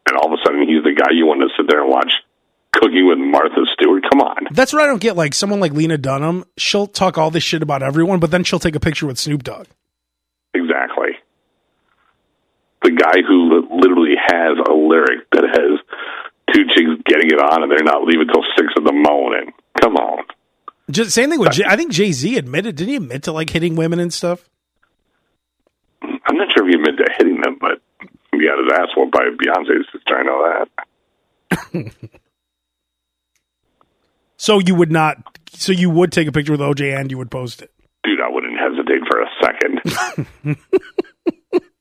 [0.08, 2.10] and all of a sudden he's the guy you want to sit there and watch
[2.72, 4.04] cooking with Martha Stewart.
[4.10, 5.16] Come on, That's what I don't get.
[5.16, 8.58] Like someone like Lena Dunham, she'll talk all this shit about everyone, but then she'll
[8.58, 9.66] take a picture with Snoop Dogg.
[10.52, 11.16] exactly.
[12.82, 15.80] The guy who literally has a lyric that has
[16.52, 19.52] two chicks getting it on, and they're not leaving till six in the morning.
[19.80, 20.24] Come on.
[20.90, 21.52] Just same thing with.
[21.52, 22.76] Jay, I think Jay Z admitted.
[22.76, 24.48] Didn't he admit to like hitting women and stuff?
[26.02, 27.80] I'm not sure if he admitted to hitting them, but
[28.32, 30.16] he got his ass whooped by Beyonce's sister.
[30.16, 30.66] I know
[31.70, 31.94] that.
[34.36, 35.38] So you would not.
[35.54, 37.72] So you would take a picture with OJ and you would post it.
[38.02, 40.58] Dude, I wouldn't hesitate for a second.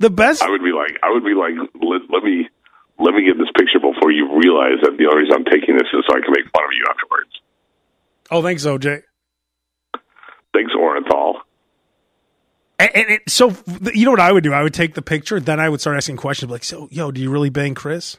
[0.00, 0.42] The best.
[0.42, 2.48] I would be like, I would be like, let, let me,
[2.98, 5.88] let me get this picture before you realize that the only reason I'm taking this
[5.92, 7.30] is so I can make fun of you afterwards.
[8.30, 9.02] Oh, thanks, OJ.
[10.52, 11.34] Thanks, Orenthal.
[12.78, 13.54] And, and it, so
[13.92, 14.52] you know what I would do?
[14.52, 17.20] I would take the picture, then I would start asking questions like, "So, yo, do
[17.20, 18.18] you really bang Kris?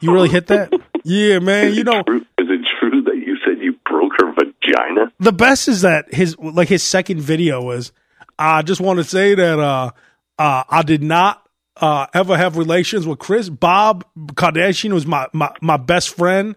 [0.00, 0.72] You really hit that?
[1.04, 1.68] yeah, man.
[1.68, 5.12] Is You know, true, is it true that you said you broke her vagina?
[5.18, 7.92] the best is that his like his second video was
[8.38, 9.90] I just want to say that uh
[10.38, 11.43] uh I did not
[11.76, 13.48] uh ever have relations with Kris.
[13.48, 16.56] Bob Kardashian was my my, my best friend.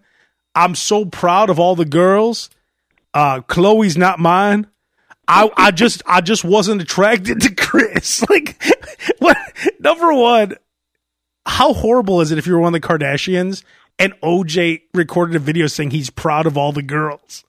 [0.55, 2.49] I'm so proud of all the girls.
[3.13, 4.67] Uh Khloe's not mine.
[5.27, 8.23] I I just I just wasn't attracted to Kris.
[8.29, 8.61] Like
[9.19, 9.37] what
[9.79, 10.55] number one,
[11.45, 13.63] how horrible is it if you were one of the Kardashians
[13.99, 17.43] and OJ recorded a video saying he's proud of all the girls?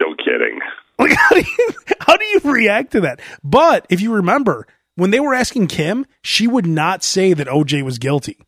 [0.00, 0.60] No kidding.
[0.98, 1.68] Like, how do you
[2.00, 3.20] how do you react to that?
[3.42, 7.82] But if you remember, when they were asking Kim, she would not say that OJ
[7.82, 8.38] was guilty.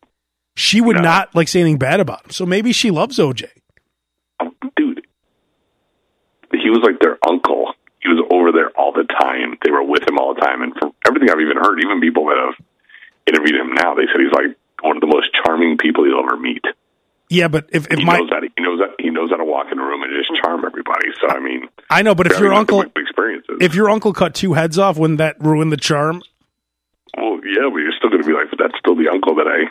[0.55, 1.01] She would No.
[1.01, 2.31] not like say anything bad about him.
[2.31, 3.45] So maybe she loves OJ.
[4.77, 5.05] Dude,
[6.53, 7.73] he was like their uncle.
[8.01, 9.57] He was over there all the time.
[9.63, 10.61] They were with him all the time.
[10.61, 12.65] And from everything I've even heard, even people that have
[13.27, 16.37] interviewed him now, they said he's like one of the most charming people you'll ever
[16.37, 16.63] meet.
[17.29, 19.43] Yeah, but if, if he my knows that he knows that he knows how to
[19.43, 21.07] walk in a room and just charm everybody.
[21.19, 23.57] So I mean, I know, but if your uncle experiences.
[23.61, 26.21] if your uncle cut two heads off, wouldn't that ruin the charm?
[27.17, 29.47] Well, yeah, but you're still going to be like, but that's still the uncle that
[29.47, 29.65] I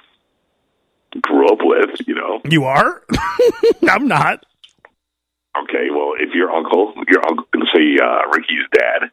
[1.21, 2.41] grew up with, you know.
[2.45, 3.03] You are?
[3.89, 4.45] I'm not.
[5.57, 9.11] Okay, well, if your uncle, your uncle, let's say uh, Ricky's dad,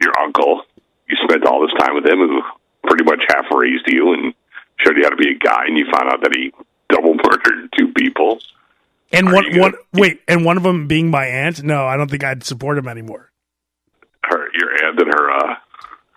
[0.00, 0.62] your uncle,
[1.08, 2.40] you spent all this time with him, who
[2.86, 4.32] pretty much half raised you and
[4.84, 6.52] showed you how to be a guy, and you found out that he
[6.88, 8.38] double murdered two people.
[9.12, 11.62] And Are one one gonna- wait, and one of them being my aunt?
[11.64, 13.30] No, I don't think I'd support him anymore.
[14.24, 15.54] Her, your aunt, and her, uh,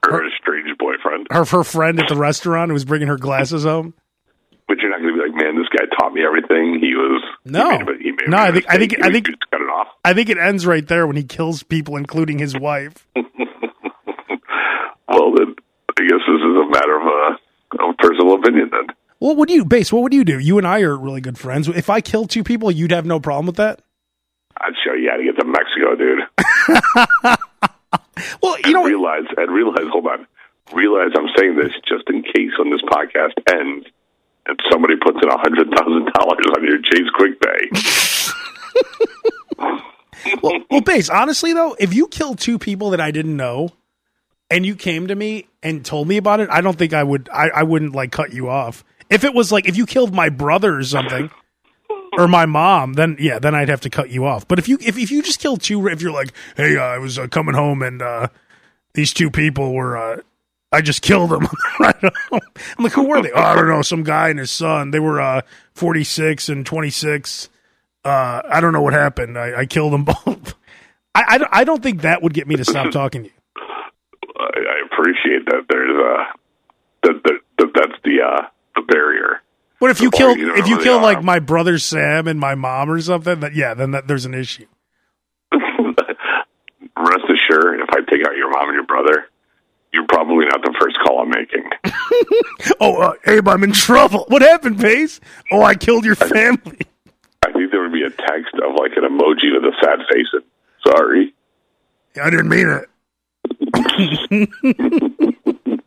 [0.06, 1.28] her strange boyfriend.
[1.32, 3.94] Her her friend at the restaurant who was bringing her glasses home.
[4.68, 6.80] But you're not going to be like, man, this guy taught me everything.
[6.82, 7.72] He was No.
[7.78, 9.38] He made, he made No, I think- I think- I think- it
[9.74, 9.88] off.
[10.04, 13.08] I think it ends right there when he kills people, including his wife.
[15.10, 15.56] Well, then
[15.98, 18.70] I guess this is a matter of uh, of personal opinion.
[18.72, 18.88] Then
[19.20, 19.92] What would you base?
[19.92, 20.38] What would you do?
[20.38, 21.68] You and I are really good friends.
[21.70, 23.82] If I killed two people, you'd have no problem with that.
[24.60, 26.20] I'd show you how to get to Mexico, dude.
[28.42, 29.88] Well, you and know, realize and realize.
[29.92, 30.28] Hold on.
[30.74, 33.88] Realize I'm saying this just in case when this podcast ends
[34.48, 37.70] and somebody puts in a hundred thousand dollars on your Chase Quick Pay.
[40.42, 41.10] well, well, base.
[41.10, 43.70] Honestly, though, if you killed two people that I didn't know,
[44.50, 47.30] and you came to me and told me about it, I don't think I would.
[47.32, 48.84] I, I wouldn't like cut you off.
[49.10, 51.30] If it was like if you killed my brother or something.
[52.18, 54.48] Or my mom, then yeah, then I'd have to cut you off.
[54.48, 56.98] But if you if, if you just killed two, if you're like, hey, uh, I
[56.98, 58.28] was uh, coming home and uh,
[58.94, 60.22] these two people were, uh,
[60.72, 61.48] I just killed them.
[61.80, 62.40] I don't know.
[62.78, 63.32] I'm like, who were they?
[63.32, 64.90] Oh, I don't know, some guy and his son.
[64.92, 65.42] They were uh,
[65.76, 67.50] 46 and 26.
[68.04, 69.38] Uh, I don't know what happened.
[69.38, 70.56] I, I killed them both.
[71.14, 73.34] I, I, don't- I don't think that would get me to stop talking to you.
[74.40, 75.66] I, I appreciate that.
[75.70, 76.24] There's uh
[77.04, 79.42] that, that, that that's the uh the barrier.
[79.80, 82.90] But if you kill you if you kill like my brother Sam and my mom
[82.90, 84.66] or something, that yeah, then that, there's an issue.
[85.52, 85.66] Rest
[87.30, 89.28] assured, if I take out your mom and your brother,
[89.94, 91.70] You're probably not the first call I'm making.
[92.80, 94.26] Oh, uh, Abe, I'm in trouble.
[94.28, 95.20] What happened, Pace?
[95.52, 96.80] Oh, I killed your family.
[97.46, 100.28] I think there would be a text of like an emoji with a sad face.
[100.34, 100.44] And,
[100.86, 101.34] Sorry.
[102.22, 102.90] I didn't mean it.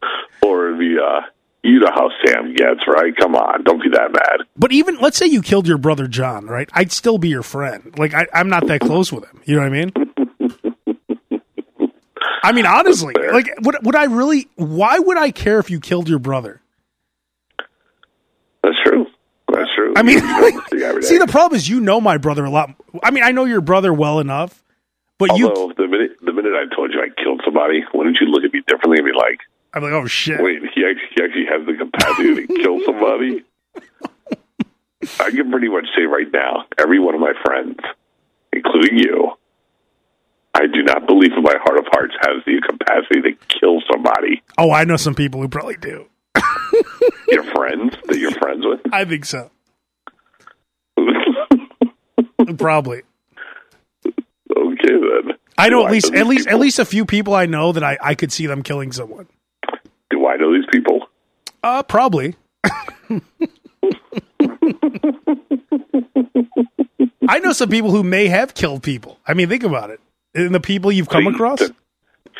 [0.42, 1.20] Or the uh,
[1.62, 3.14] you know how Sam gets, right?
[3.16, 4.46] Come on, don't be that mad.
[4.56, 6.68] But even let's say you killed your brother John, right?
[6.72, 7.94] I'd still be your friend.
[7.98, 9.40] Like I, I'm not that close with him.
[9.44, 9.92] You know what I mean?
[12.42, 14.48] I mean, honestly, like would would I really?
[14.56, 16.62] Why would I care if you killed your brother?
[18.62, 19.06] That's true.
[19.52, 19.92] That's true.
[19.96, 21.26] I mean, don't see every see, day.
[21.26, 22.74] the problem is you know my brother a lot.
[23.02, 24.64] I mean, I know your brother well enough,
[25.18, 28.44] but you, the minute the minute I told you I killed somebody, wouldn't you look
[28.44, 29.40] at me differently and be like,
[29.72, 30.40] I'm like, oh shit.
[30.42, 33.44] "Wait, he actually, he actually has the capacity to kill somebody"?
[35.18, 37.78] I can pretty much say right now, every one of my friends,
[38.52, 39.32] including you,
[40.54, 44.42] I do not believe in my heart of hearts has the capacity to kill somebody.
[44.58, 46.06] Oh, I know some people who probably do.
[47.28, 48.80] Your friends that you're friends with.
[48.92, 49.50] I think so.
[52.58, 53.02] Probably.
[54.06, 54.14] Okay
[54.88, 55.36] then.
[55.56, 57.98] I know at least at least at least a few people I know that I,
[58.02, 59.28] I could see them killing someone.
[60.30, 61.06] I know these people?
[61.62, 62.36] Uh probably.
[67.28, 69.18] I know some people who may have killed people.
[69.26, 70.00] I mean, think about it.
[70.34, 71.58] And the people you've come See, across?
[71.58, 71.70] th-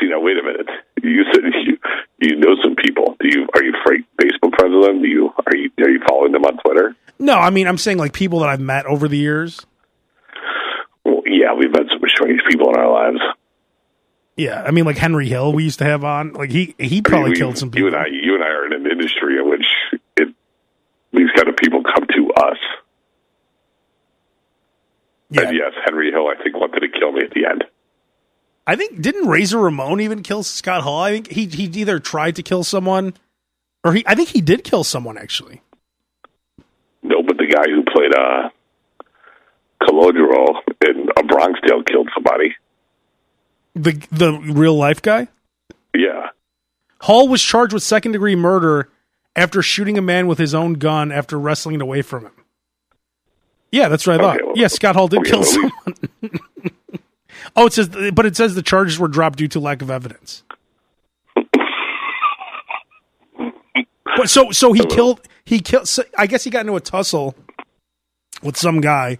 [0.00, 0.68] See now, wait a minute.
[1.03, 1.79] You said you
[2.20, 3.16] you know some people.
[3.20, 5.03] Do you are you Facebook friends with them?
[5.03, 6.94] Do you are you are you following them on Twitter?
[7.18, 9.66] No, I mean I'm saying like people that I've met over the years.
[11.05, 13.20] Well, yeah, we've met some strange people in our lives.
[14.40, 16.33] Yeah, I mean like Henry Hill we used to have on.
[16.33, 17.90] Like he he probably We- killed some people.
[17.90, 19.66] You and I, you and I are in an industry in which
[20.16, 20.29] it
[21.12, 22.59] these kind of people come to us.
[25.31, 25.42] yeah.
[25.42, 27.64] And yes, Henry Hill, I think wanted to kill me at the end.
[28.66, 31.03] I think didn't Razor Ramon even kill Scott Hall?
[31.03, 33.14] I think he he either tried to kill someone
[33.85, 35.61] or he I think he did kill someone actually.
[37.03, 38.50] No, but the guy who played uh,
[39.83, 42.55] Calogero in A Bronx Tale killed somebody.
[43.82, 45.28] The the real life guy?
[45.94, 46.28] Yeah.
[47.02, 48.90] Hall was charged with second degree murder
[49.34, 52.32] after shooting a man with his own gun after wrestling it away from him.
[53.72, 54.36] Yeah, that's what I thought.
[54.36, 55.70] Okay, well- yeah, Scott Hall did okay, kill well, someone.
[57.56, 60.42] oh, it says, but it says the charges were dropped due to lack of evidence.
[64.16, 65.20] But so, so he killed.
[65.44, 65.88] He killed.
[65.88, 67.34] So I guess he got into a tussle
[68.42, 69.18] with some guy.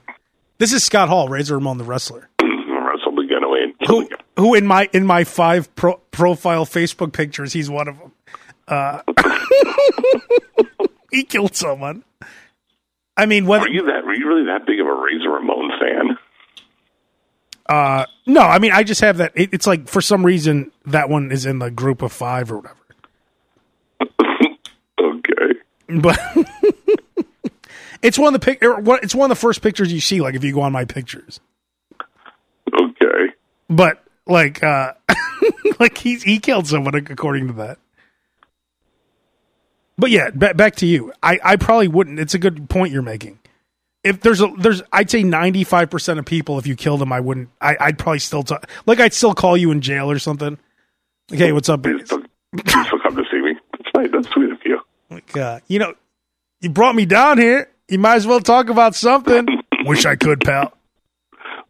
[0.59, 4.55] This is Scott Hall, Razor Ramon, the wrestler, Wrestled the gun away and who, who
[4.55, 8.13] in my in my five pro, profile Facebook pictures, he's one of them.
[8.69, 9.03] Uh,
[11.11, 12.05] he killed someone.
[13.17, 14.05] I mean, whether Are you that?
[14.07, 16.19] Were you really that big of a Razor Ramon fan?
[17.69, 19.33] Uh, no, I mean, I just have that.
[19.37, 22.57] It, it's like for some reason that one is in the group of five or
[22.59, 22.77] whatever.
[25.03, 25.55] Okay.
[26.01, 26.21] But
[28.03, 28.63] it's one of the pic.
[28.63, 30.21] or what- It's one of the first pictures you see.
[30.21, 31.41] Like if you go on my pictures.
[33.71, 34.93] But like, uh,
[35.81, 37.79] like he he killed someone according to that.
[39.97, 41.13] But yeah, ba- back to you.
[41.23, 42.19] I I probably wouldn't.
[42.19, 43.39] It's a good point you're making.
[44.03, 47.21] If there's a there's I'd say 95 percent of people if you killed them I
[47.21, 50.59] wouldn't I I'd probably still talk like I'd still call you in jail or something.
[51.31, 51.83] Like, hey, what's up?
[51.83, 52.23] Please, still-
[52.57, 53.57] please come to see me.
[53.73, 54.09] That's nice.
[54.11, 54.81] That's sweet of you.
[55.11, 55.95] Like, uh, you know,
[56.61, 57.69] you brought me down here.
[57.89, 59.47] You might as well talk about something.
[59.85, 60.73] Wish I could, pal.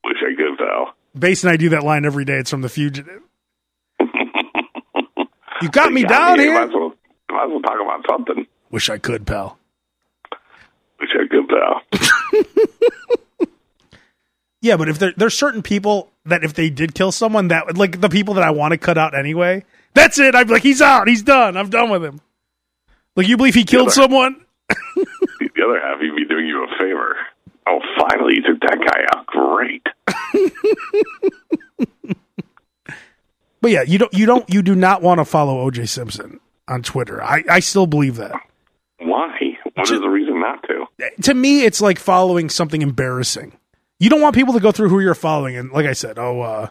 [0.04, 0.94] Wish I could, pal.
[1.18, 2.38] Bass and I do that line every day.
[2.38, 3.22] It's from The Fugitive.
[5.62, 6.54] You got me down Might here.
[6.58, 6.94] as, well,
[7.30, 8.46] might as well talk about something.
[8.70, 9.58] Wish I could, pal.
[10.98, 11.82] Wish I could, pal.
[14.62, 18.02] Yeah, but if there there's certain people that if they did kill someone that like
[18.02, 20.34] the people that I want to cut out anyway, that's it.
[20.34, 21.08] I'm like, he's out.
[21.08, 21.56] He's done.
[21.56, 22.20] I'm done with him.
[23.16, 24.44] Like, you believe he killed other- someone?
[24.68, 27.16] the other half, he'd be doing you a favor.
[27.66, 29.24] Oh, finally, you took that guy out.
[29.28, 29.86] Great.
[33.60, 36.82] But yeah, you don't you don't you do not want to follow OJ Simpson on
[36.82, 37.22] Twitter.
[37.22, 38.32] I I still believe that.
[38.98, 39.58] Why?
[39.74, 40.86] What is the reason not to?
[41.22, 43.52] to me it's like following something embarrassing.
[43.98, 46.40] You don't want people to go through who you're following and like I said, oh
[46.40, 46.68] uh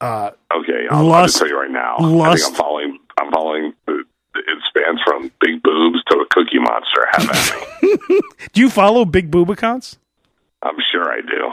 [0.00, 1.96] uh Okay, I'll, I'll just tell you right now.
[1.98, 2.98] I think I'm following.
[3.18, 3.72] I'm following.
[3.86, 7.06] The, it spans from big boobs to a Cookie Monster.
[7.12, 8.20] Have at me.
[8.52, 9.98] do you follow big boob accounts?
[10.62, 11.52] I'm sure I do.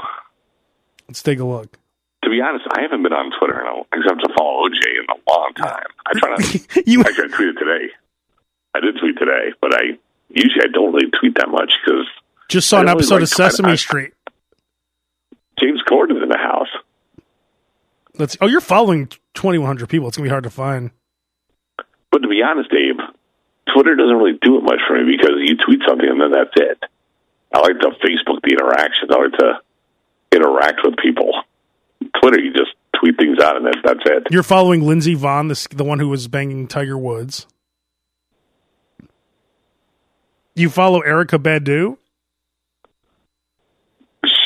[1.14, 1.78] Let's take a look.
[2.24, 5.06] To be honest, I haven't been on Twitter in a, except to follow OJ in
[5.12, 5.86] a long time.
[6.08, 6.84] I try to.
[6.90, 7.86] you Actually, I tweeted today.
[8.74, 10.00] I did tweet today, but I
[10.30, 12.08] usually I don't really tweet that much because
[12.50, 14.14] just saw an I really episode like- of Sesame I- Street.
[15.60, 16.70] James Corden's in the house.
[18.18, 19.06] Let's Oh, you're following
[19.36, 20.08] 2100 people.
[20.08, 20.90] It's going to be hard to find.
[22.10, 22.96] But to be honest, Dave,
[23.72, 26.50] Twitter doesn't really do it much for me because you tweet something and then that's
[26.56, 26.84] it.
[27.54, 29.10] I like the Facebook the interaction.
[29.12, 29.60] I like to
[30.34, 31.32] interact with people.
[32.22, 34.24] Twitter, you just tweet things out and that, that's it.
[34.32, 37.48] You're following Lindsey Vonn, the, the one who was banging Tiger Woods.
[40.56, 41.98] You follow Erykah Badu?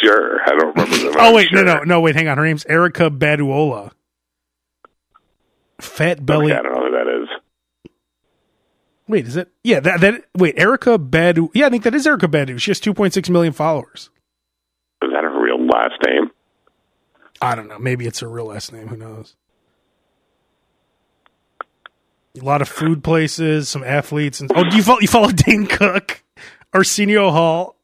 [0.01, 0.39] Sure.
[0.45, 1.13] I don't remember them.
[1.19, 1.63] Oh wait, sure.
[1.63, 2.01] no, no, no.
[2.01, 2.37] Wait, hang on.
[2.37, 3.91] Her name's Erica Baduola.
[5.81, 6.51] Fat belly.
[6.51, 7.91] Okay, I don't know who that is.
[9.07, 9.51] Wait, is it?
[9.63, 10.25] Yeah, that that.
[10.35, 11.49] Wait, Erykah Badu.
[11.53, 12.59] Yeah, I think that is Erykah Badu.
[12.59, 14.09] She has 2.6 million followers.
[15.03, 15.36] Is that her real
[15.77, 16.31] last name?
[17.41, 17.79] I don't know.
[17.79, 18.87] Maybe it's her real last name.
[18.87, 19.35] Who knows?
[22.39, 24.99] A lot of food places, some athletes, and oh, do you follow?
[24.99, 26.23] You follow Dane Cook,
[26.73, 27.75] Arsenio Hall.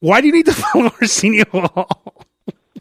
[0.00, 2.26] Why do you need to follow Arsenio Hall?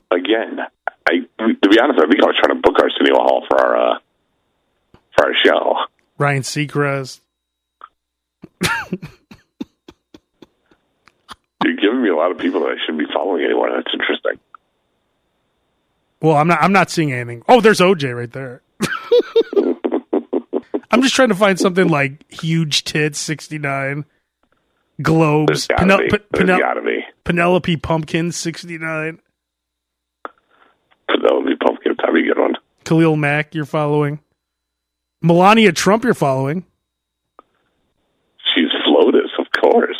[0.09, 0.59] Again,
[1.07, 3.91] I to be honest, I think I was trying to book Arsenio Hall for our
[3.91, 3.99] uh,
[5.15, 5.75] for our show.
[6.17, 7.19] Ryan Seacrest.
[11.63, 13.69] You're giving me a lot of people that I shouldn't be following anymore.
[13.75, 14.39] That's interesting.
[16.21, 16.59] Well, I'm not.
[16.61, 17.43] I'm not seeing anything.
[17.47, 18.61] Oh, there's OJ right there.
[20.91, 24.05] I'm just trying to find something like huge tits, 69,
[25.01, 26.09] globes, Penel-.
[26.09, 26.59] Pe- Penel-.
[27.23, 29.19] Penelope Pumpkins, 69,
[31.07, 31.95] Penelope Pumpkin.
[31.97, 32.55] That'd be a good one.
[32.83, 34.19] Khalil Mack, you're following,
[35.21, 36.65] Melania Trump, you're following.
[38.53, 39.97] She's Flotus, of course.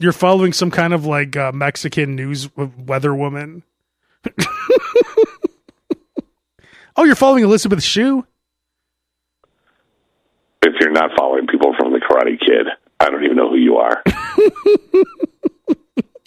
[0.00, 3.62] You're following some kind of like uh, Mexican news weather woman.
[6.96, 8.26] oh, you're following Elizabeth Shue.
[10.62, 12.66] If you're not following people from the Karate Kid,
[12.98, 14.02] I don't even know who you are.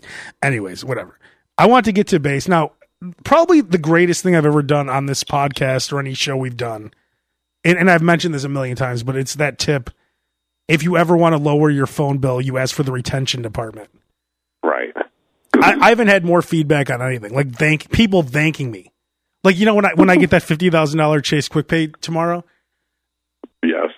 [0.43, 1.17] anyways, whatever.
[1.57, 2.73] I want to get to base now.
[3.23, 6.91] Probably the greatest thing I've ever done on this podcast or any show we've done,
[7.63, 9.89] and, and I've mentioned this a million times, but it's that tip.
[10.67, 13.89] If you ever want to lower your phone bill, you ask for the retention department.
[14.63, 14.93] right.
[15.55, 17.33] I, I haven't had more feedback on anything.
[17.33, 18.91] Like thank people thanking me.
[19.43, 21.87] Like you know when I when I get that fifty thousand dollar Chase Quick Pay
[22.01, 22.43] tomorrow,
[23.63, 23.89] Yes.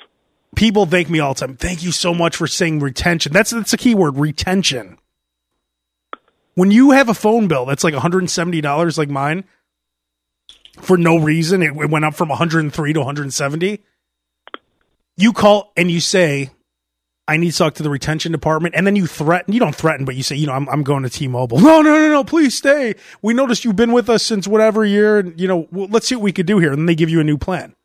[0.55, 1.55] people thank me all the time.
[1.55, 3.31] Thank you so much for saying retention.
[3.31, 4.97] That's that's a key word, retention.
[6.55, 9.43] When you have a phone bill that's like $170 like mine
[10.81, 13.81] for no reason, it, it went up from 103 to 170.
[15.17, 16.49] You call and you say,
[17.27, 18.75] I need to talk to the retention department.
[18.75, 21.03] And then you threaten, you don't threaten, but you say, you know, I'm, I'm going
[21.03, 21.59] to T-Mobile.
[21.59, 22.93] No, no, no, no, please stay.
[23.21, 25.17] We noticed you've been with us since whatever year.
[25.17, 26.69] And, you know, well, let's see what we could do here.
[26.69, 27.75] And then they give you a new plan.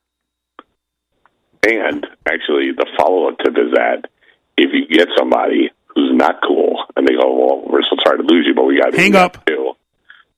[1.67, 4.09] And actually, the follow up tip is that
[4.57, 8.25] if you get somebody who's not cool and they go, well, we're so sorry to
[8.25, 9.45] lose you, but we got to Hang up.
[9.47, 9.73] Too,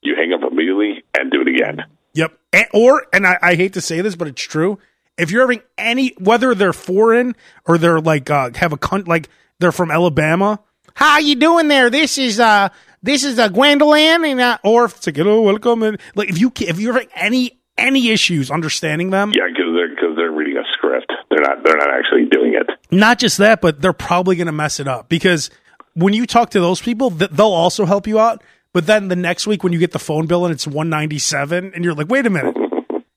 [0.01, 1.85] you hang up immediately and do it again.
[2.15, 2.39] Yep.
[2.53, 4.79] And, or, and I, I hate to say this, but it's true.
[5.19, 7.37] If you're having any, whether they're foreign
[7.67, 10.61] or they're like, uh, have a cunt, like they're from Alabama.
[10.95, 11.91] How you doing there?
[11.91, 12.69] This is, uh,
[13.03, 14.25] this is, uh, Gwendolyn.
[14.25, 15.83] And, uh, or if it's like, hello, welcome.
[15.83, 19.89] And like, if you, if you're having any, any issues understanding them, Yeah, because they're
[19.89, 21.11] because they're reading a script.
[21.31, 22.69] They're not they're not actually doing it.
[22.91, 25.49] not just that, but they're probably going to mess it up because
[25.95, 28.43] when you talk to those people, th- they'll also help you out.
[28.75, 31.85] But then the next week when you get the phone bill and it's 197 and
[31.85, 32.55] you're like, wait a minute.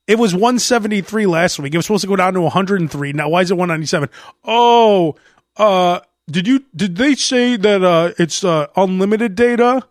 [0.08, 1.74] It was 173 last week.
[1.74, 3.14] It was supposed to go down to 103.
[3.14, 4.10] Now why is it 197?
[4.44, 5.16] Oh,
[5.58, 6.00] uh
[6.30, 9.88] did you did they say that uh it's uh unlimited data?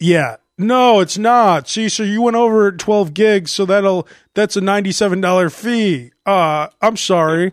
[0.00, 0.36] Yeah.
[0.58, 1.68] No, it's not.
[1.68, 6.12] See, so you went over 12 gigs, so that'll that's a $97 fee.
[6.24, 7.52] Uh I'm sorry.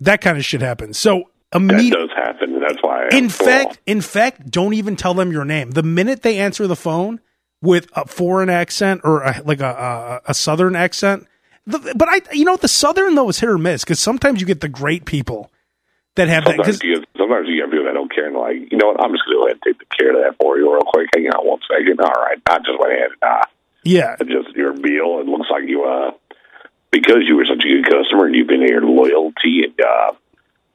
[0.00, 0.98] That kind of shit happens.
[0.98, 1.60] So That
[1.92, 3.08] does happen, that's why.
[3.10, 5.70] I in fact, in fact, don't even tell them your name.
[5.70, 7.20] The minute they answer the phone
[7.66, 11.26] with a foreign accent or a, like a, a a southern accent,
[11.66, 14.46] the, but I, you know, the southern though is hit or miss because sometimes you
[14.46, 15.50] get the great people
[16.14, 16.56] that have that.
[16.56, 18.88] sometimes Because you, get, sometimes you get people that don't care and like, you know
[18.88, 19.02] what?
[19.02, 20.82] I'm just going to go ahead and take the care of that for you real
[20.86, 21.08] quick.
[21.14, 22.00] Hang on one second.
[22.00, 23.44] All right, I just went ahead and uh,
[23.84, 25.20] yeah, just your bill.
[25.20, 26.12] It looks like you uh
[26.90, 30.12] because you were such a good customer and you've been here loyalty and uh,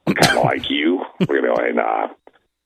[0.06, 1.04] kind of like you.
[1.20, 2.08] We're going to go ahead and uh,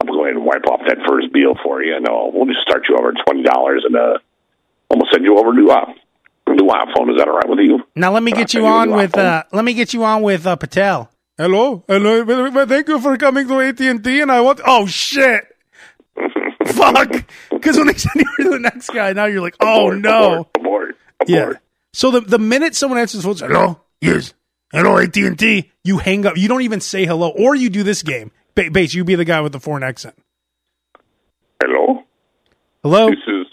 [0.08, 1.98] I'm going to go ahead and wipe off that first bill for you.
[2.00, 4.18] No, we'll just start you over at twenty dollars and uh,
[4.90, 5.92] I'm going to send you over to uh,
[6.46, 7.10] a new iPhone.
[7.10, 7.80] Is that all right with you?
[7.94, 10.22] now let me Uh, get you you on with uh, let me get you on
[10.22, 11.10] with uh, Patel.
[11.36, 12.24] Hello, hello.
[12.24, 14.20] well, well, Thank you for coming to AT and T.
[14.20, 14.60] And I want.
[14.64, 15.44] Oh shit.
[16.66, 17.10] Fuck.
[17.50, 20.32] Because when they send you to the next guy, now you're like, oh Abort, no.
[20.32, 20.96] abort, abort,
[21.26, 21.52] Yeah.
[21.92, 24.34] So the the minute someone answers the phone, say, hello, yes,
[24.72, 26.36] hello, AT and T, you hang up.
[26.36, 28.30] You don't even say hello, or you do this game.
[28.56, 30.16] Ba- Base, you be the guy with the foreign accent.
[31.62, 32.02] Hello.
[32.82, 33.46] Hello, This is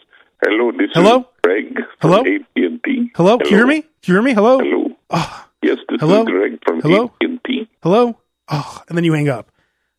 [0.43, 0.72] hello.
[0.72, 1.20] This Hello?
[1.20, 1.78] is Greg.
[2.01, 2.20] Hello?
[2.22, 3.12] AT and T.
[3.16, 3.38] hello.
[3.38, 3.82] Can you hear me?
[3.82, 4.34] Can you hear me?
[4.34, 4.58] Hello.
[4.60, 4.88] Hello.
[5.12, 5.49] Ah.
[5.62, 6.22] Yes, this Hello?
[6.24, 7.14] is Greg from Hello?
[7.22, 7.70] AT&T.
[7.82, 8.18] Hello?
[8.49, 9.49] Oh, and then you hang up.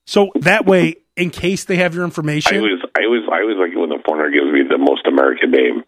[0.06, 3.56] So that way, in case they have your information, I always, I always, I always
[3.56, 5.82] like when the foreigner gives me the most American name.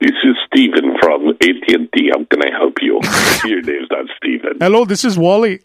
[0.00, 2.10] This is Steven from AT&T.
[2.10, 2.98] How can I help you?
[3.48, 4.58] Your name's not Steven.
[4.60, 5.60] hello, this is Wally.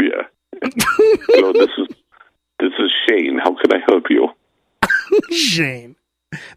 [0.00, 0.22] Yeah.
[0.62, 1.88] Hello, this is
[2.62, 3.38] this is Shane.
[3.42, 4.28] How can I help you?
[5.36, 5.96] Shane.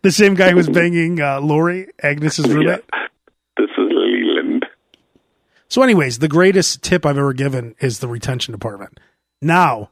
[0.03, 2.83] The same guy who was banging uh, Lori, Agnes's roommate.
[2.93, 3.07] Yeah.
[3.57, 4.65] This is Leland.
[5.67, 8.99] So, anyways, the greatest tip I've ever given is the retention department.
[9.41, 9.89] Now,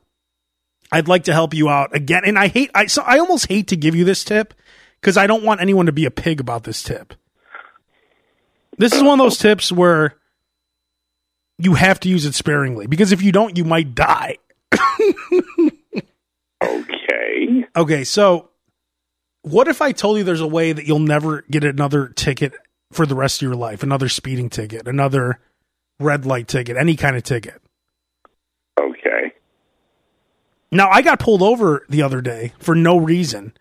[0.91, 3.67] I'd like to help you out again, and I hate I so I almost hate
[3.69, 4.53] to give you this tip
[5.01, 7.15] because I don't want anyone to be a pig about this tip.
[8.77, 10.15] This is one of those tips where
[11.57, 14.37] you have to use it sparingly because if you don't, you might die.
[16.63, 17.65] Okay.
[17.75, 18.49] Okay, so
[19.43, 22.53] what if I told you there's a way that you'll never get another ticket
[22.91, 23.83] for the rest of your life?
[23.83, 25.39] Another speeding ticket, another
[25.99, 27.61] red light ticket, any kind of ticket.
[28.79, 29.33] Okay.
[30.71, 33.53] Now, I got pulled over the other day for no reason.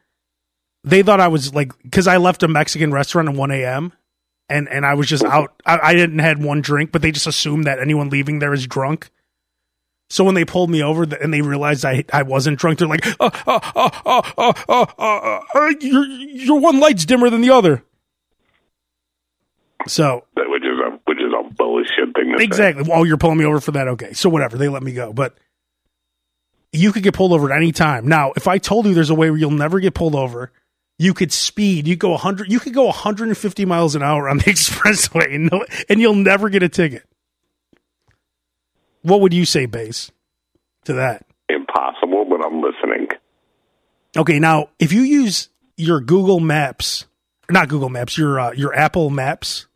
[0.85, 3.93] They thought I was like, because I left a Mexican restaurant at 1 a.m.
[4.49, 5.43] and, and I was just uh-huh.
[5.43, 5.63] out.
[5.67, 8.67] I, I didn't had one drink, but they just assumed that anyone leaving there is
[8.67, 9.11] drunk.
[10.13, 13.07] So when they pulled me over and they realized I, I wasn't drunk, they're like,
[13.19, 17.49] uh, uh, uh, uh, uh, uh, uh, uh your, your one light's dimmer than the
[17.49, 17.83] other.
[19.87, 22.35] So which is a which is a bullshit thing.
[22.41, 22.85] exactly.
[22.87, 23.89] Well, you're pulling me over for that.
[23.89, 24.59] Okay, so whatever.
[24.59, 25.35] They let me go, but
[26.73, 28.07] you could get pulled over at any time.
[28.07, 30.53] Now, if I told you there's a way where you'll never get pulled over,
[30.99, 31.89] you could speed.
[31.89, 32.53] You go 100.
[32.53, 36.51] You could go 150 miles an hour on the expressway, and no, and you'll never
[36.51, 37.05] get a ticket.
[39.03, 40.11] What would you say, base,
[40.85, 41.27] to that?
[41.49, 43.09] Impossible, but I'm listening.
[44.17, 47.07] Okay, now if you use your Google Maps,
[47.51, 49.67] not Google Maps, your uh, your Apple Maps,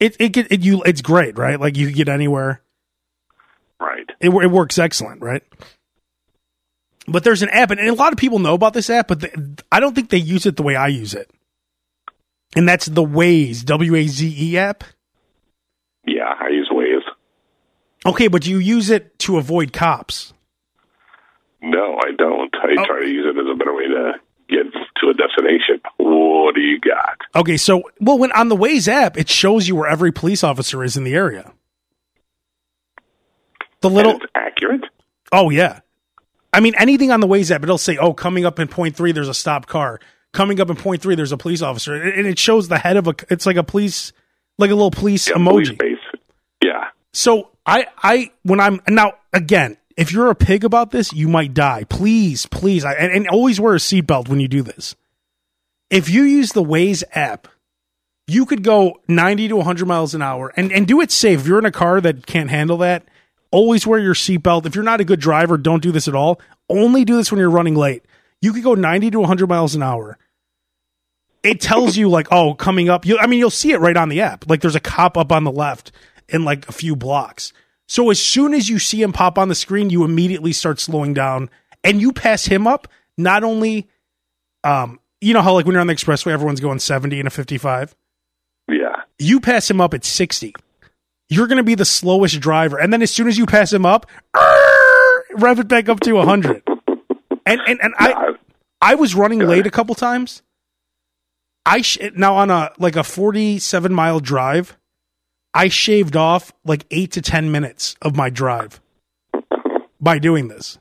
[0.00, 1.58] it it, get, it you it's great, right?
[1.60, 2.62] Like you can get anywhere.
[3.80, 4.08] Right.
[4.20, 5.42] It it works excellent, right?
[7.08, 9.32] But there's an app, and a lot of people know about this app, but they,
[9.72, 11.28] I don't think they use it the way I use it.
[12.54, 14.84] And that's the Waze, W A Z E app.
[16.06, 16.68] Yeah, I use.
[18.04, 20.32] Okay, but do you use it to avoid cops.
[21.60, 22.52] No, I don't.
[22.56, 22.84] I Oh.
[22.84, 24.12] try to use it as a better way to
[24.48, 25.80] get to a destination.
[25.98, 27.18] What do you got?
[27.36, 30.82] Okay, so well, when on the Waze app, it shows you where every police officer
[30.82, 31.52] is in the area.
[33.80, 34.82] The little, accurate.
[35.32, 35.80] oh yeah,
[36.52, 39.10] I mean anything on the Waze app, it'll say, oh, coming up in point three,
[39.12, 39.98] there's a stopped car.
[40.32, 43.06] Coming up in point three, there's a police officer, and it shows the head of
[43.08, 43.14] a.
[43.28, 44.12] It's like a police,
[44.56, 45.76] like a little police Yeah, emoji.
[45.78, 45.91] police.
[47.12, 51.54] So I, I, when I'm now again, if you're a pig about this, you might
[51.54, 51.84] die.
[51.88, 54.96] Please, please, I, and, and always wear a seatbelt when you do this.
[55.90, 57.48] If you use the Waze app,
[58.26, 61.40] you could go 90 to 100 miles an hour and, and do it safe.
[61.40, 63.04] If you're in a car that can't handle that,
[63.50, 64.64] always wear your seatbelt.
[64.64, 66.40] If you're not a good driver, don't do this at all.
[66.68, 68.04] Only do this when you're running late.
[68.40, 70.18] You could go 90 to 100 miles an hour.
[71.42, 73.04] It tells you like, oh, coming up.
[73.04, 74.48] You, I mean, you'll see it right on the app.
[74.48, 75.92] Like there's a cop up on the left
[76.32, 77.52] in like a few blocks.
[77.88, 81.14] So as soon as you see him pop on the screen, you immediately start slowing
[81.14, 81.50] down
[81.84, 82.88] and you pass him up.
[83.18, 83.88] Not only,
[84.64, 87.30] um, you know how like when you're on the expressway, everyone's going 70 and a
[87.30, 87.94] 55.
[88.68, 89.02] Yeah.
[89.18, 90.54] You pass him up at 60.
[91.28, 92.78] You're going to be the slowest driver.
[92.78, 94.06] And then as soon as you pass him up,
[95.34, 96.62] rev it back up to 100.
[97.44, 98.34] And, and, and I,
[98.80, 100.42] I was running late a couple times.
[101.64, 104.76] I sh- now on a like a 47 mile drive,
[105.54, 108.80] I shaved off like 8 to 10 minutes of my drive
[110.00, 110.78] by doing this.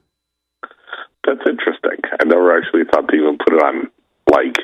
[1.26, 2.00] that's interesting.
[2.20, 3.90] I never actually thought to even put it on
[4.30, 4.58] like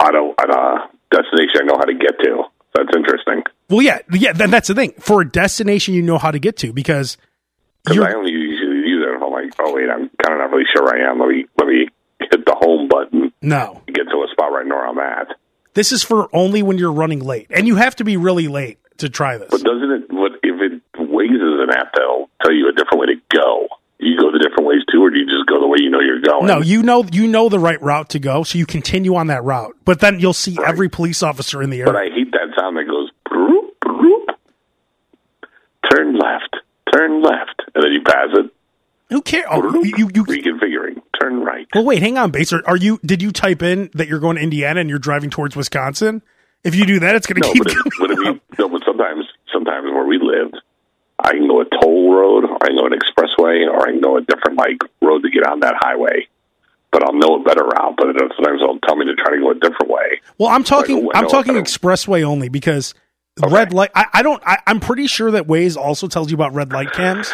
[0.00, 2.44] on a on a destination I know how to get to.
[2.74, 3.42] That's interesting.
[3.68, 4.92] Well, yeah, yeah, then that's the thing.
[4.98, 7.16] For a destination you know how to get to because
[7.84, 10.50] Because I only usually use it if I'm like, oh wait, I'm kind of not
[10.50, 11.18] really sure where I am.
[11.18, 11.88] Let me let me
[12.20, 13.82] hit the home button no.
[13.86, 15.28] get to a spot right where I'm at.
[15.74, 17.46] This is for only when you're running late.
[17.50, 19.48] And you have to be really late to try this.
[19.50, 20.12] But doesn't it?
[20.12, 23.68] What if it Waze is an app that'll tell you a different way to go?
[23.98, 26.00] You go the different ways too, or do you just go the way you know
[26.00, 26.46] you're going?
[26.46, 29.44] No, you know you know the right route to go, so you continue on that
[29.44, 29.76] route.
[29.84, 31.92] But then you'll see every police officer in the area.
[31.92, 32.02] But.
[32.02, 34.30] I hate that sound that goes broop, broop.
[35.92, 36.56] Turn left,
[36.94, 38.50] turn left, and then you pass it.
[39.10, 39.46] Who cares?
[39.50, 41.02] Oh, you, you, you reconfiguring.
[41.20, 41.66] Turn right.
[41.74, 42.52] Well, wait, hang on, base.
[42.52, 42.98] Are, you?
[43.04, 46.22] Did you type in that you're going to Indiana and you're driving towards Wisconsin?
[46.64, 48.12] If you do that, it's going to No, keep but, but going.
[48.12, 50.56] if you, no, but sometimes, sometimes where we lived,
[51.18, 54.00] I can go a toll road, or I can go an expressway, or I can
[54.00, 56.28] go a different like road to get on that highway.
[56.92, 57.94] But I'll know a better route.
[57.96, 60.20] But sometimes they'll tell me to try to go a different way.
[60.38, 61.08] Well, I'm talking.
[61.14, 62.94] I I'm talking expressway only because
[63.40, 63.90] red light.
[63.94, 64.42] I, I don't.
[64.44, 67.32] I, I'm pretty sure that Waze also tells you about red light cams,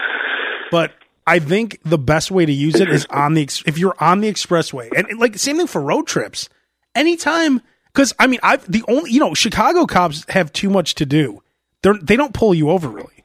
[0.70, 0.92] but
[1.26, 4.20] I think the best way to use it is on the ex- if you're on
[4.20, 6.48] the expressway, and, and, like same thing for road trips.
[6.94, 7.60] Anytime,
[7.92, 11.42] because I mean, I've the only you know Chicago cops have too much to do.
[11.82, 13.24] They're they don't pull you over really.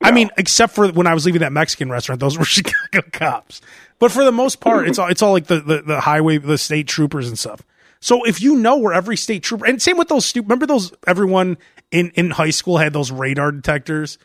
[0.00, 3.60] I mean, except for when I was leaving that Mexican restaurant, those were Chicago cops.
[3.98, 6.58] But for the most part, it's all it's all like the, the, the highway, the
[6.58, 7.62] state troopers and stuff.
[8.00, 10.92] So if you know where every state trooper, and same with those stupid, remember those
[11.06, 11.56] everyone
[11.92, 14.18] in in high school had those radar detectors,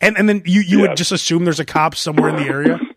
[0.00, 2.78] and and then you you would just assume there's a cop somewhere in the area.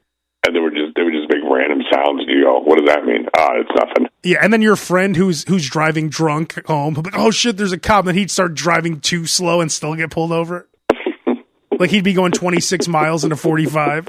[0.46, 3.04] And they were just they would just make random sounds, you go, "What does that
[3.04, 4.08] mean?" Ah, it's nothing.
[4.24, 7.74] Yeah, and then your friend who's who's driving drunk home, he'll like, oh shit, there's
[7.74, 10.70] a cop, and then he'd start driving too slow and still get pulled over.
[11.80, 14.08] like he'd be going 26 miles in a 45.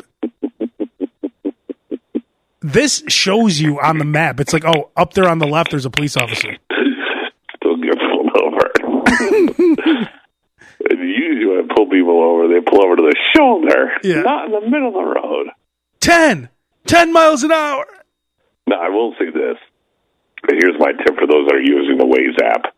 [2.60, 4.38] This shows you on the map.
[4.38, 6.56] It's like, oh, up there on the left, there's a police officer.
[7.56, 8.70] Still get pulled over.
[10.90, 14.22] and usually when I pull people over, they pull over to the shoulder, Yeah.
[14.22, 15.48] not in the middle of the road.
[16.00, 16.48] 10,
[16.86, 17.86] 10 miles an hour.
[18.66, 19.56] Now, I will say this.
[20.48, 22.74] Here's my tip for those that are using the Waze app.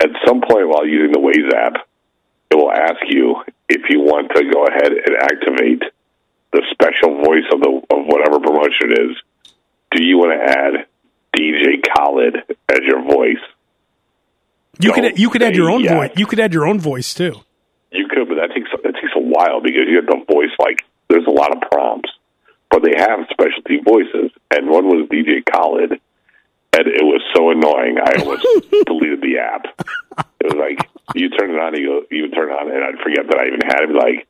[0.00, 1.86] At some point while using the Waze app,
[2.50, 3.36] it will ask you
[3.68, 5.82] if you want to go ahead and activate
[6.52, 9.16] the special voice of the of whatever promotion it is.
[9.92, 10.86] Do you want to add
[11.34, 12.36] DJ Khaled
[12.70, 13.38] as your voice?
[14.80, 15.92] You Don't could you could add your own yes.
[15.94, 16.10] voice.
[16.16, 17.40] You could add your own voice too.
[17.94, 20.50] You could, but that takes that takes a while because you have the voice.
[20.58, 22.10] Like there's a lot of prompts,
[22.68, 27.98] but they have specialty voices, and one was DJ Khaled, and it was so annoying.
[28.02, 28.42] I almost
[28.86, 29.66] deleted the app.
[30.40, 32.98] It was like you turn it on, and you you turn it on, and I'd
[32.98, 33.94] forget that I even had it.
[33.94, 34.26] Like,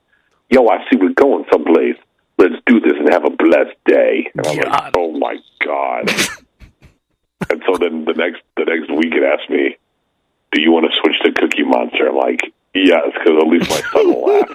[0.51, 1.97] yo, I see we're going someplace.
[2.37, 4.31] Let's do this and have a blessed day.
[4.35, 6.11] And I'm like, oh my god.
[7.49, 9.79] and so then the next the next week it asked me,
[10.53, 12.09] do you want to switch to Cookie Monster?
[12.09, 14.49] I'm like, yes, because at least my son will laugh.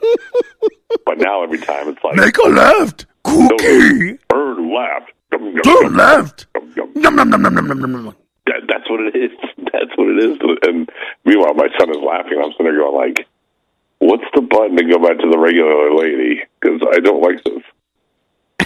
[1.06, 4.18] but now every time it's like, Make a left, cookie.
[4.30, 5.12] turn left.
[5.64, 6.48] Turn left.
[6.54, 6.64] That,
[6.96, 8.16] Yum, yum, yum, yum, yum, yum, yum.
[8.68, 9.32] that's what it is.
[9.72, 10.38] That's what it is.
[10.68, 10.90] And
[11.26, 12.42] meanwhile, my son is laughing.
[12.44, 13.28] I'm sitting there going like,
[14.00, 16.42] what's the button to go back to the regular lady?
[16.60, 17.64] Because I don't like this.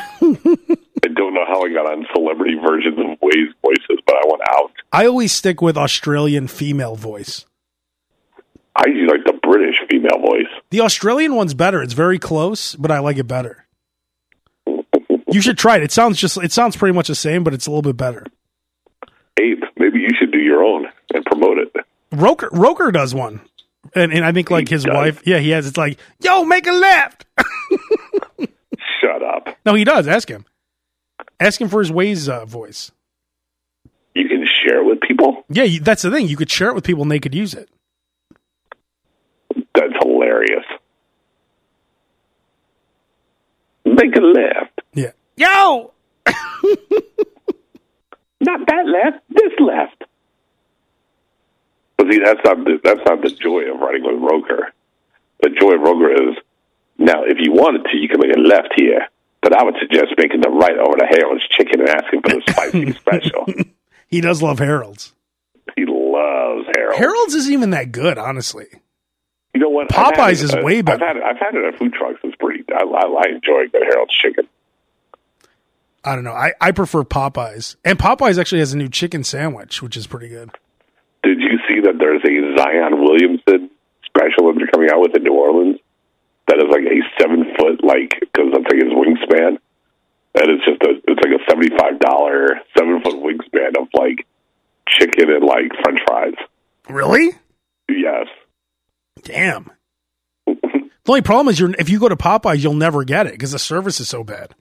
[1.04, 4.41] I don't know how I got on celebrity versions of Waze voices, but I went
[4.49, 4.72] out.
[4.93, 7.45] I always stick with Australian female voice.
[8.76, 10.47] I usually like the British female voice.
[10.71, 11.82] The Australian one's better.
[11.82, 13.65] It's very close, but I like it better.
[15.32, 15.84] You should try it.
[15.84, 18.26] It sounds just it sounds pretty much the same, but it's a little bit better.
[19.39, 21.74] Abe, maybe you should do your own and promote it.
[22.11, 23.41] Roker Roker does one.
[23.95, 24.93] And and I think like He his does?
[24.93, 27.26] wife, yeah, he has it's like, "Yo, make a left."
[29.01, 29.55] Shut up.
[29.65, 30.07] no, he does.
[30.07, 30.45] Ask him.
[31.39, 32.91] Ask him for his Waze uh, voice.
[34.15, 35.43] You can share it with people?
[35.49, 36.28] Yeah, you, that's the thing.
[36.28, 37.69] You could share it with people and they could use it.
[40.24, 40.65] That's hilarious.
[43.86, 44.82] Make a left.
[44.93, 45.11] Yeah.
[45.36, 45.91] Yo,
[48.39, 50.03] Not that left, this left.
[51.97, 54.74] But see, that's not the, that's not the joy of riding with Roker.
[55.41, 56.36] The joy of Roker is
[56.97, 59.07] now, if you wanted to, you can make a left here.
[59.41, 62.41] But I would suggest making the right over to Harold's Chicken and asking for the
[62.49, 63.45] spicy special.
[64.07, 65.13] he does love Harold's.
[65.76, 66.97] He loves Harold.
[66.99, 68.67] Harold's isn't even that good, honestly.
[69.54, 69.95] You know what?
[69.95, 71.06] I've Popeyes it, is uh, way I've better.
[71.06, 72.20] had it, I've had it at food trucks.
[72.24, 72.64] It's pretty.
[72.74, 74.47] I, I, I enjoy good Harold's Chicken.
[76.04, 76.34] I don't know.
[76.34, 77.76] I, I prefer Popeyes.
[77.86, 80.49] And Popeyes actually has a new chicken sandwich, which is pretty good.
[81.24, 83.70] Did you see that there's a Zion Williamson
[84.06, 85.80] special that they're coming out with in New Orleans?
[86.47, 89.60] That is like a seven foot, like because that's like his wingspan.
[90.36, 94.28] And it's just a, it's like a seventy five dollar seven foot wingspan of like
[94.89, 96.34] chicken and like French fries.
[96.89, 97.32] Really?
[97.88, 98.28] Yes,
[99.24, 99.71] Damn.
[100.45, 103.51] The only problem is you're if you go to Popeyes, you'll never get it because
[103.51, 104.55] the service is so bad.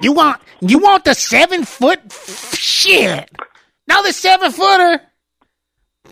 [0.00, 3.30] You want you want the seven foot f- shit?
[3.86, 5.00] Now the seven footer,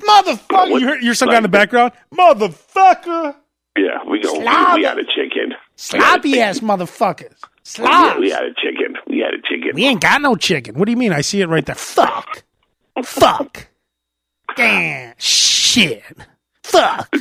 [0.00, 0.80] Motherfucker!
[0.80, 1.92] You heard your son guy in the background?
[2.14, 3.36] Motherfucker!
[3.76, 4.32] yeah, we go.
[4.32, 5.54] We, we had a chicken.
[5.76, 7.36] sloppy ass motherfuckers.
[7.62, 8.20] Slobs.
[8.20, 8.96] we had a chicken.
[9.08, 9.72] We had a chicken.
[9.74, 10.76] We ain't got no chicken.
[10.78, 11.12] What do you mean?
[11.12, 11.74] I see it right there.
[11.74, 12.44] Fuck.
[13.02, 13.66] Fuck.
[14.56, 15.14] Damn.
[15.18, 16.04] Shit.
[16.66, 17.14] Fuck.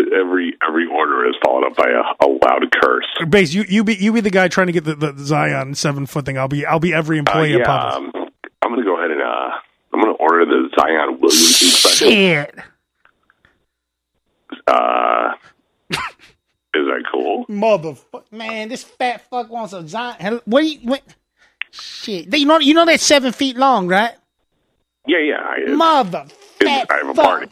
[0.00, 3.06] Every every order is followed up by a, a loud curse.
[3.28, 6.06] Base, you you be you be the guy trying to get the, the Zion seven
[6.06, 6.38] foot thing.
[6.38, 7.92] I'll be I'll be every Uh, employee at yeah, Popeyes.
[7.96, 8.12] um,
[8.62, 9.50] I'm gonna go ahead and uh,
[9.92, 12.08] I'm gonna order the Zion Williamson special.
[12.08, 12.54] Shit.
[14.66, 15.30] Uh,
[15.90, 15.98] is
[16.74, 17.46] that cool?
[17.46, 18.32] Motherfucker!
[18.32, 20.42] Man, this fat fuck wants a giant.
[20.46, 20.78] What do you?
[20.88, 21.02] What?
[21.70, 22.34] Shit.
[22.36, 24.12] You know you know that's seven feet long, right?
[25.06, 25.36] Yeah, yeah.
[25.36, 26.26] I, Mother
[26.60, 27.24] fat I have a fuck.
[27.24, 27.48] party.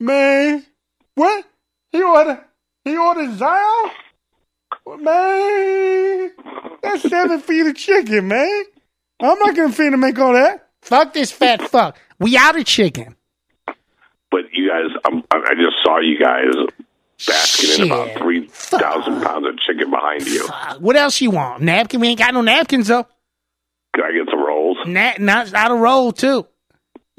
[0.00, 0.64] Man,
[1.14, 1.44] what?
[1.92, 2.40] He ordered,
[2.84, 3.90] he ordered Zion?
[4.98, 6.30] Man,
[6.82, 8.64] that's seven feet of chicken, man.
[9.20, 10.68] I'm not gonna finna make all that.
[10.82, 11.96] Fuck this fat fuck.
[12.18, 13.16] We out of chicken.
[14.30, 16.52] But you guys, I'm, I just saw you guys
[17.26, 20.46] basking in about three thousand pounds of chicken behind you.
[20.46, 20.78] Fuck.
[20.80, 21.62] What else you want?
[21.62, 22.00] Napkin?
[22.00, 23.06] We ain't got no napkins though.
[23.94, 24.76] Can I get some rolls?
[24.86, 26.46] Na- not out of roll too.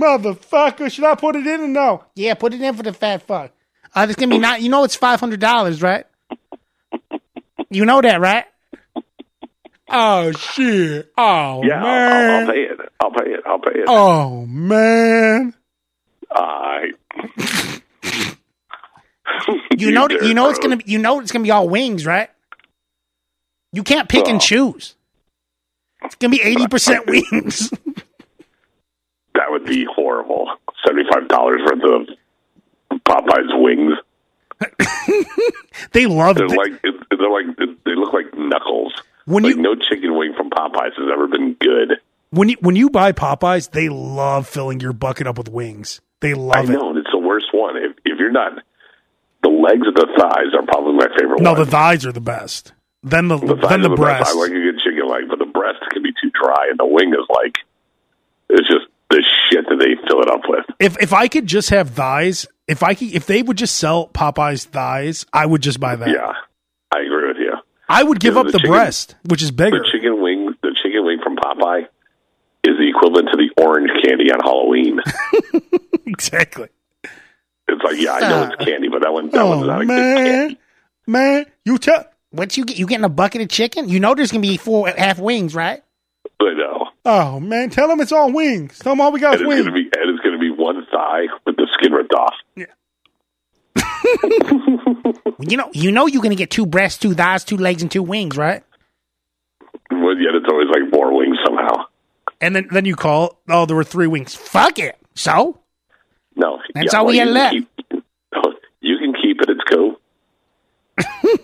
[0.01, 2.03] Motherfucker, should I put it in or no?
[2.15, 3.51] Yeah, put it in for the fat fuck.
[3.93, 4.61] Uh, it's gonna be not.
[4.61, 6.05] You know it's five hundred dollars, right?
[7.69, 8.45] You know that, right?
[9.89, 11.11] Oh shit.
[11.17, 12.79] Oh Yeah, I'll, I'll, I'll pay it.
[13.01, 13.39] I'll pay it.
[13.45, 13.85] I'll pay it.
[13.87, 15.53] Oh man.
[16.31, 16.91] I.
[19.77, 20.07] You know.
[20.07, 20.77] that- You know it's gonna.
[20.77, 22.29] Be, you know it's gonna be all wings, right?
[23.73, 24.39] You can't pick and Oh.
[24.39, 24.95] choose.
[26.03, 27.71] It's gonna be eighty percent wings.
[29.35, 30.49] That would be horrible.
[30.85, 33.93] Seventy-five dollars worth of Popeye's wings.
[35.91, 36.51] They love They're it.
[36.57, 38.93] like they're like they look like knuckles.
[39.25, 41.99] When like you- no chicken wing from Popeyes has ever been good.
[42.31, 46.01] when you when you buy Popeyes, they love filling your bucket up with wings.
[46.21, 46.73] They I love it.
[46.73, 47.75] know and it's the worst one.
[47.77, 48.53] If if you're not,
[49.43, 51.41] the legs and the thighs are probably my favorite.
[51.41, 51.59] No, one.
[51.59, 52.73] the thighs are the best.
[53.03, 54.31] Then the, The then the are breast.
[54.31, 56.85] I like a good chicken leg, but the breast can be too dry, and the
[56.87, 57.57] wing is like
[58.49, 60.65] it's just the shit that they fill it up with.
[60.79, 64.07] if if I could just have thighs, if I could, if they would just sell
[64.09, 66.09] Popeyes thighs, I would just buy that.
[66.09, 66.33] Yeah,
[66.93, 67.53] I agree with you.
[67.87, 69.77] I would give Yeah, up the the, chicken- breast, which is bigger.
[69.77, 71.83] The chicken wing, the chicken wing from Popeye,
[72.63, 74.99] is the equivalent to the orange candy on Halloween.
[76.07, 76.69] exactly.
[77.67, 78.63] It's like, yeah, I know it's ah.
[78.65, 80.59] candy, but that one, that one's oh, not Oh a good man, candy.
[81.07, 82.05] man, you tell.
[82.31, 82.77] what you get?
[82.77, 83.89] You getting a bucket of chicken?
[83.89, 85.83] You know there's gonna be four half wings, right?
[86.41, 86.84] I know.
[87.05, 88.79] Oh man, tell them it's all wings.
[88.79, 89.73] Tell them all we got And is it's wings.
[89.73, 92.33] be, and it's gonna be one thigh with the skin ripped off.
[92.55, 92.65] Yeah.
[95.47, 98.01] You know, you know you're gonna get two breasts, two thighs, two legs, and two
[98.01, 98.63] wings, right?
[99.89, 101.85] But yet it's always like more wings somehow.
[102.41, 103.39] and then then you call.
[103.49, 104.33] Oh, there were three wings.
[104.33, 104.95] Fuck it.
[105.13, 105.59] So
[106.35, 107.69] No, That's yeah, all we had can Keep,
[108.81, 109.49] you can keep it.
[109.49, 109.97] It's cool.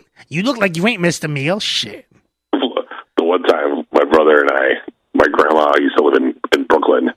[0.30, 1.60] you look like you ain't missed a meal.
[1.60, 2.08] Shit.
[2.54, 4.70] the one time my brother and I,
[5.14, 7.12] my grandma used to live in, in Brooklyn,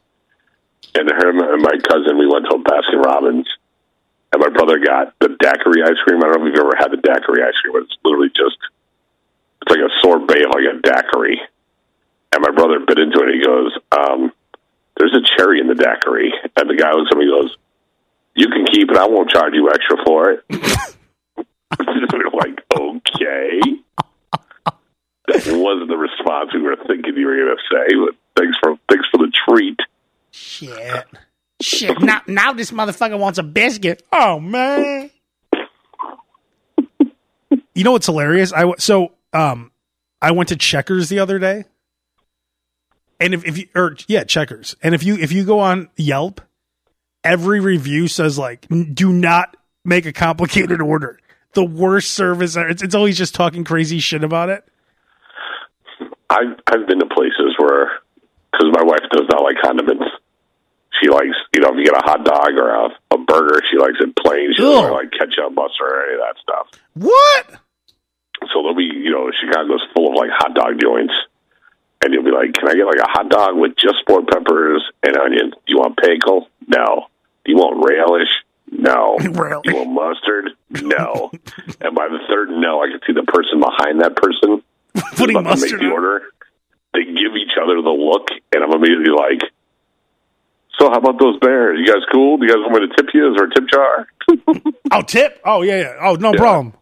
[0.95, 3.49] and her and my cousin, we went to Baskin Robbins,
[4.32, 6.22] and my brother got the daiquiri ice cream.
[6.22, 8.59] I don't know if you've ever had the daiquiri ice cream, but it's literally just,
[9.62, 11.40] it's like a sorbet of like a daiquiri.
[12.32, 14.32] And my brother bit into it and he goes, um,
[14.97, 16.32] there's a cherry in the daiquiri.
[16.57, 17.57] And the guy looks at me and goes,
[18.34, 18.97] you can keep it.
[18.97, 20.45] I won't charge you extra for it.
[22.34, 23.61] like, okay.
[25.27, 28.77] That wasn't the response we were thinking you were going to say, but thanks for
[28.91, 29.79] thanks for the treat.
[30.31, 31.07] Shit.
[31.62, 32.01] Shit.
[32.01, 34.03] Now, now this motherfucker wants a biscuit.
[34.12, 35.11] Oh man.
[37.75, 38.53] you know what's hilarious?
[38.53, 39.70] I so um
[40.20, 41.64] I went to Checkers the other day.
[43.20, 44.77] And if, if you or yeah, Checkers.
[44.83, 46.43] And if you if you go on Yelp,
[47.22, 51.18] every review says like do not make a complicated order.
[51.55, 52.57] The worst service.
[52.57, 54.66] It's, it's always just talking crazy shit about it.
[56.31, 58.01] I've I've been to places where
[58.51, 60.05] because my wife does not like condiments.
[61.01, 63.79] She likes you know if you get a hot dog or a, a burger, she
[63.79, 64.55] likes it plain.
[64.55, 66.66] She doesn't like ketchup, mustard, or any of that stuff.
[66.95, 67.61] What?
[68.53, 71.14] So there'll be you know Chicago's full of like hot dog joints,
[72.03, 74.83] and you'll be like, "Can I get like a hot dog with just sport peppers
[75.03, 75.55] and onions?
[75.66, 76.49] Do you want pickle?
[76.66, 77.09] No.
[77.45, 78.31] Do you want relish?
[78.70, 79.16] No.
[79.20, 80.51] Do you want mustard?
[80.70, 81.31] No.
[81.81, 84.62] and by the third no, I can see the person behind that person
[85.16, 86.22] Putting about to make mustard the order.
[86.92, 89.40] They give each other the look, and I'm immediately like,
[90.78, 91.78] "So how about those bears?
[91.80, 92.36] You guys cool?
[92.38, 93.30] Do you guys want me to tip you?
[93.30, 94.07] Is there a tip jar?
[94.92, 95.40] Oh, tip.
[95.45, 95.92] Oh yeah, yeah.
[96.01, 96.38] Oh, no Yeah.
[96.38, 96.72] problem.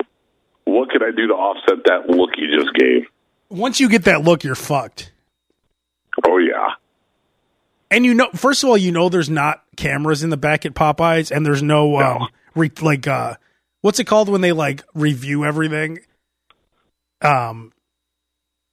[0.64, 3.06] what can I do to offset that look you just gave?"
[3.48, 5.12] Once you get that look, you're fucked.
[6.26, 6.68] Oh yeah.
[7.90, 10.74] And you know, first of all, you know there's not cameras in the back at
[10.74, 13.34] Popeyes, and there's no, um, re- like uh,
[13.82, 15.98] what's it called when they like review everything?
[17.22, 17.71] Um,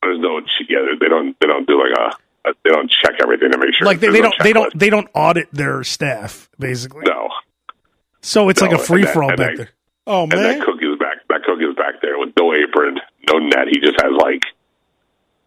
[0.01, 0.79] There's no yeah.
[0.99, 3.85] They don't they don't do like a, a they don't check everything to make sure.
[3.85, 7.03] like they, they no don't they don't they don't audit their staff basically.
[7.05, 7.29] no.
[8.21, 9.69] So it's like a free for all back that- there.
[10.07, 11.17] Oh And man, that cook is back.
[11.29, 12.99] That cook is back there with no apron,
[13.31, 13.67] no net.
[13.69, 14.41] He just has like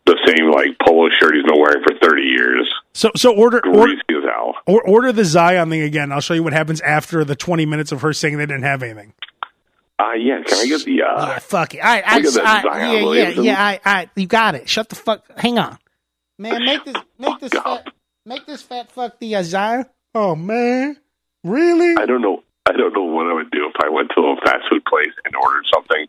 [0.06, 2.72] the same like polo shirt he's been wearing for thirty years.
[2.92, 6.12] so so order order Greasy as or, order the Zion thing again.
[6.12, 8.82] I'll show you what happens after the 20 minutes of her saying they didn't have
[8.82, 9.12] anything.
[9.98, 10.42] Uh, yeah.
[10.44, 11.02] Can I get the?
[11.02, 11.78] Uh, Yeah, fuck it.
[11.78, 13.44] All right, I, at I, yeah, yeah, Williamson.
[13.44, 13.62] yeah.
[13.62, 14.68] I, I, you got it.
[14.68, 15.24] Shut the fuck.
[15.38, 15.78] Hang on,
[16.38, 16.64] man.
[16.64, 17.86] Make this, make this, fat,
[18.26, 19.86] make this fat fuck the uh, Zion.
[20.14, 20.96] Oh man,
[21.44, 21.94] really?
[22.02, 22.42] I don't know.
[22.66, 25.12] I don't know what I would do if I went to a fast food place
[25.24, 26.06] and ordered something,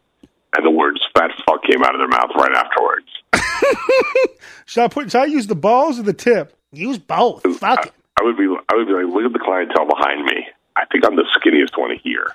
[0.56, 3.08] and the words "fat fuck" came out of their mouth right afterwards.
[4.66, 5.12] Should I put?
[5.12, 6.56] Should I use the balls or the tip?
[6.72, 7.44] Use both.
[7.58, 7.94] Fuck it.
[8.20, 10.48] I would be, I would be like, look at the clientele behind me.
[10.76, 12.28] I think I'm the skinniest one here.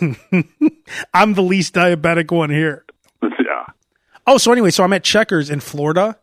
[1.14, 2.84] I'm the least diabetic one here.
[3.22, 3.66] yeah.
[4.26, 6.18] Oh, so anyway, so I'm at Checkers in Florida,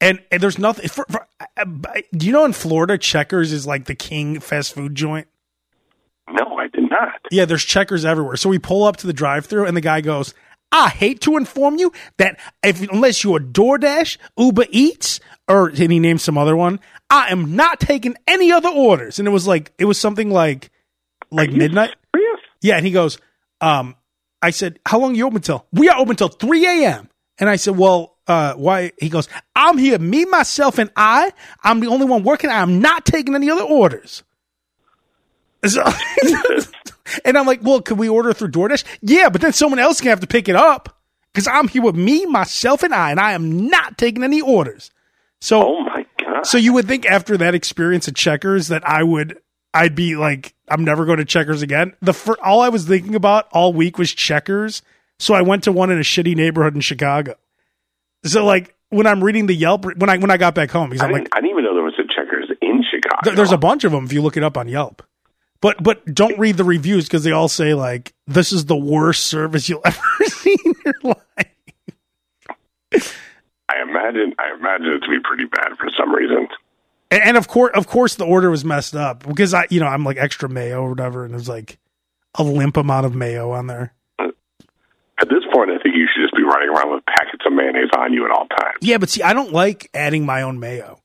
[0.00, 0.88] and, and there's nothing.
[0.88, 1.64] For, for, uh,
[2.12, 5.26] do you know in Florida, Checkers is like the king fast food joint?
[6.30, 7.20] No, I did not.
[7.30, 8.36] Yeah, there's Checkers everywhere.
[8.36, 10.32] So we pull up to the drive-through, and the guy goes,
[10.70, 15.98] "I hate to inform you that if unless you're DoorDash, Uber Eats, or and he
[15.98, 16.78] named some other one,
[17.10, 20.70] I am not taking any other orders." And it was like it was something like
[21.32, 21.96] like midnight.
[22.62, 23.18] Yeah, and he goes,
[23.60, 23.94] um,
[24.42, 25.66] I said, How long are you open till?
[25.72, 27.08] We are open till 3 a.m.
[27.38, 28.92] And I said, Well, uh, why?
[29.00, 31.32] He goes, I'm here, me, myself, and I.
[31.64, 32.50] I'm the only one working.
[32.50, 34.22] I'm not taking any other orders.
[35.66, 35.84] So,
[37.24, 38.84] and I'm like, Well, could we order through DoorDash?
[39.02, 40.98] Yeah, but then someone else can have to pick it up
[41.32, 44.90] because I'm here with me, myself, and I, and I am not taking any orders.
[45.40, 46.46] So, Oh my god.
[46.46, 49.38] so you would think after that experience at Checkers that I would,
[49.72, 51.94] I'd be like, I'm never going to Checkers again.
[52.02, 54.82] The fir- all I was thinking about all week was Checkers,
[55.18, 57.34] so I went to one in a shitty neighborhood in Chicago.
[58.24, 61.02] So like when I'm reading the Yelp when I when I got back home because
[61.02, 63.18] I I'm like, I didn't even know there was a Checkers in Chicago.
[63.24, 65.02] there- there's a bunch of them if you look it up on Yelp.
[65.62, 69.26] But but don't read the reviews because they all say like this is the worst
[69.26, 71.46] service you'll ever see in your life.
[73.68, 74.34] I imagine.
[74.38, 76.48] I imagine it to be pretty bad for some reason.
[77.10, 79.86] And, and of course, of course, the order was messed up because I, you know,
[79.86, 81.78] I'm like extra mayo or whatever, and there's like
[82.36, 83.94] a limp amount of mayo on there.
[84.18, 87.90] At this point, I think you should just be running around with packets of mayonnaise
[87.98, 88.76] on you at all times.
[88.80, 90.98] Yeah, but see, I don't like adding my own mayo.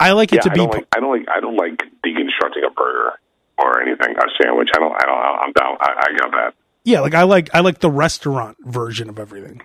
[0.00, 0.58] I like it Yeah, to I be.
[0.58, 0.86] don't like.
[0.96, 1.28] I don't like.
[1.28, 3.12] I don't like deconstructing a burger
[3.58, 4.16] or anything.
[4.16, 4.70] A sandwich.
[4.74, 4.92] I don't.
[4.92, 5.38] I don't.
[5.40, 5.76] I'm down.
[5.80, 6.54] I, I got that.
[6.84, 9.60] yeah, like I like I like the restaurant version of everything.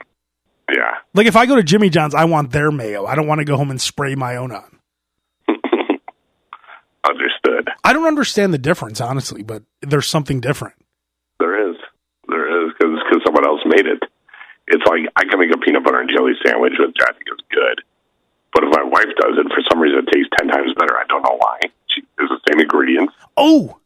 [0.72, 0.98] Yeah.
[1.16, 3.06] Like if I go to Jimmy John's, I want their mayo.
[3.06, 4.80] I don't want to go home and spray my own on.
[7.12, 7.68] Understood.
[7.84, 10.76] I don't understand the difference, honestly, but there's something different.
[11.40, 11.76] There is.
[12.30, 14.02] There is because someone else made it.
[14.68, 17.44] It's like I can make a peanut butter and jelly sandwich, which I think is
[17.52, 17.82] good.
[18.54, 20.96] But if my wife does it, for some reason it tastes ten times better.
[20.98, 21.60] I don't know why.
[21.88, 23.14] She, it's the same ingredients.
[23.36, 23.80] Oh,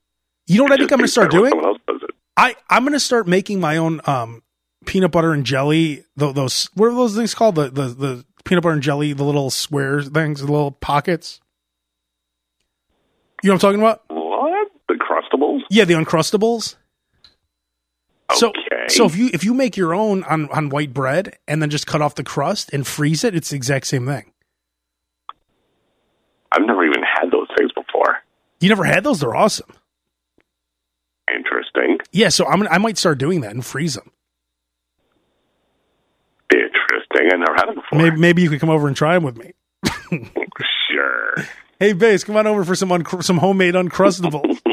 [0.45, 1.49] you know what I think I'm going to start doing?
[1.49, 2.11] Someone else does it.
[2.37, 4.43] I I'm going to start making my own um
[4.85, 6.05] peanut butter and jelly.
[6.15, 7.55] tho- Those what are those things called?
[7.55, 11.39] The the the peanut butter and jelly, the little square things, the little pockets.
[13.43, 14.03] You know what I'm talking about?
[14.07, 15.61] What the crustables?
[15.69, 16.75] Yeah, the uncrustables.
[18.31, 18.39] Okay.
[18.39, 18.51] so
[18.87, 21.85] so if you if you make your own on on white bread and then just
[21.85, 24.31] cut off the crust and freeze it, it's the exact same thing.
[26.51, 28.17] I've never even had those things before.
[28.61, 29.19] You never had those?
[29.19, 29.71] They're awesome.
[31.33, 31.99] Interesting.
[32.11, 34.11] Yeah, so I'm I might start doing that and freeze them.
[36.51, 37.29] Interesting.
[37.33, 37.99] I never had them before.
[37.99, 39.53] Maybe maybe you could come over and try them with me.
[40.87, 41.33] Sure.
[41.79, 44.59] Hey, Base, come on over for some uncr- some homemade uncrustables.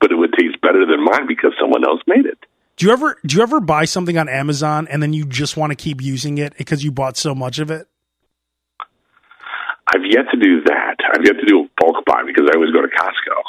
[0.00, 2.38] But it would taste better than mine because someone else made it.
[2.76, 5.72] do you ever do you ever buy something on Amazon and then you just want
[5.72, 7.88] to keep using it because you bought so much of it?
[9.88, 10.96] I've yet to do that.
[11.12, 13.42] I've yet to do a bulk buy because I always go to Costco.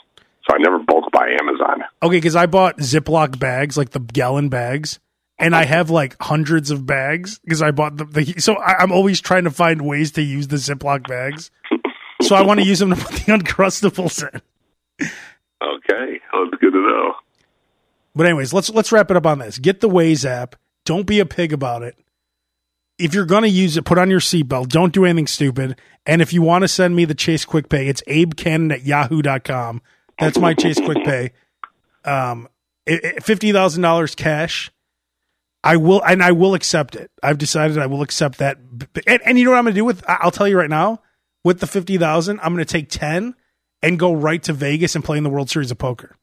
[0.50, 1.84] So I never bulk buy Amazon.
[2.02, 5.00] Okay, because I bought Ziploc bags, like the gallon bags,
[5.38, 8.91] and I have like hundreds of bags because I bought the, the so I, I'm
[8.91, 11.52] always trying to find ways to use the Ziploc bags.
[12.22, 14.41] So I want to use them to put the uncrustables in.
[15.61, 16.20] Okay.
[16.32, 17.13] that's good to know.
[18.15, 19.59] But anyways, let's let's wrap it up on this.
[19.59, 20.55] Get the Waze app.
[20.86, 21.95] Don't be a pig about it.
[22.97, 24.70] If you're gonna use it, put on your seatbelt.
[24.70, 25.80] Don't do anything stupid.
[26.05, 28.84] And if you want to send me the Chase Quick Pay, it's Abe Kanan at
[28.84, 29.82] yahoo.com.
[30.20, 31.32] That's my Chase Quick Pay.
[32.03, 32.49] Um,
[33.22, 34.72] fifty thousand dollars cash.
[35.63, 37.11] I will, and I will accept it.
[37.22, 38.57] I've decided I will accept that.
[39.05, 40.03] And, and you know what I'm going to do with?
[40.07, 41.01] I'll tell you right now.
[41.44, 43.36] With the fifty thousand, I'm going to take ten
[43.82, 46.16] and go right to Vegas and play in the World Series of Poker.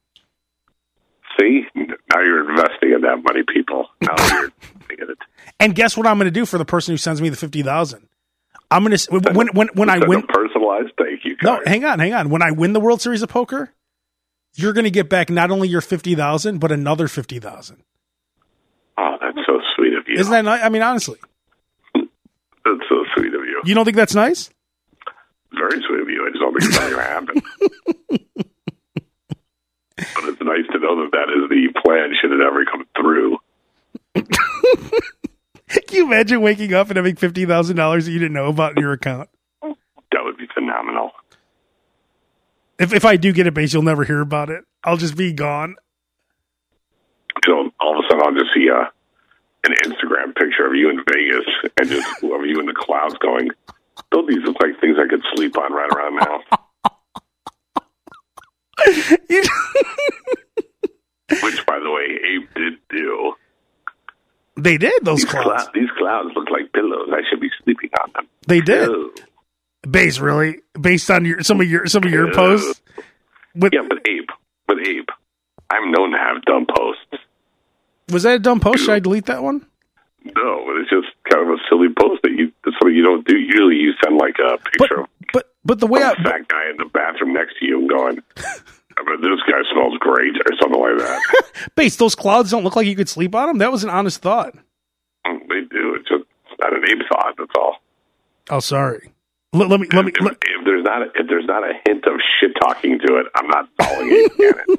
[1.39, 1.63] See?
[1.75, 3.87] Now you're investing in that money, people.
[4.01, 4.45] Now you're
[4.89, 5.17] it.
[5.59, 7.61] And guess what I'm going to do for the person who sends me the fifty
[7.63, 8.07] thousand?
[8.69, 10.19] I'm going to when when when I win.
[10.19, 12.29] a personalized thank you No, hang on, hang on.
[12.29, 13.73] When I win the World Series of Poker,
[14.55, 17.83] you're going to get back not only your fifty thousand but another fifty thousand.
[18.97, 20.15] Oh, that's so sweet of you.
[20.19, 20.61] Isn't that nice?
[20.63, 21.17] I mean, honestly,
[21.95, 23.61] That's so sweet of you.
[23.65, 24.49] you don't think that's nice?
[25.57, 26.25] Very sweet of you.
[26.25, 27.41] I just don't think it's going to happen.
[29.97, 33.37] but it's nice to know that that is the plan should it ever come through.
[35.69, 38.77] Can you imagine waking up and having fifty thousand dollars that you didn't know about
[38.77, 39.29] in your account?
[39.61, 41.11] That would be phenomenal.
[42.79, 44.63] If if I do get it base, you'll never hear about it.
[44.83, 45.75] I'll just be gone.
[47.47, 48.91] Know, all of a sudden I'll just see a
[49.67, 51.45] an Instagram picture of you in Vegas
[51.79, 53.49] and just of you in the clouds going.
[54.11, 56.39] Don't these look like things I could sleep on right around now?
[61.43, 63.33] Which, by the way, Abe did do.
[64.55, 65.67] they did those These clouds.
[65.73, 67.09] these clouds look like pillows.
[67.11, 68.27] I should be sleeping on them.
[68.47, 68.87] They did.
[68.87, 69.13] Ew.
[69.89, 72.33] Base really based on your some of your some of your Ew.
[72.33, 72.81] posts.
[73.55, 74.27] With, Yeah, but Abe,
[74.67, 75.07] but Abe,
[75.69, 77.23] I'm known to have dumb posts.
[78.11, 78.81] Was that a dumb post?
[78.85, 79.65] Should I delete that one?
[80.35, 83.25] No, but it's just kind of a silly post that you that's something you don't
[83.27, 83.37] do.
[83.37, 86.47] Usually, you send like a But picture of but but the way I some fat
[86.47, 90.35] guy in the bathroom next to you and going, I mean, "This guy smells great"
[90.35, 91.69] or something like that.
[91.75, 93.57] base those clouds don't look like you could sleep on them.
[93.59, 94.53] That was an honest thought.
[95.25, 95.95] Mm, they do.
[95.95, 96.23] It's just
[96.59, 97.35] not an Abe thought.
[97.37, 97.75] That's all.
[98.49, 99.11] Oh, sorry.
[99.53, 100.11] Let, let me let me.
[100.13, 103.17] if, Let, if there's not a, if there's not a hint of shit talking to
[103.17, 104.77] it, I'm not following Kanan.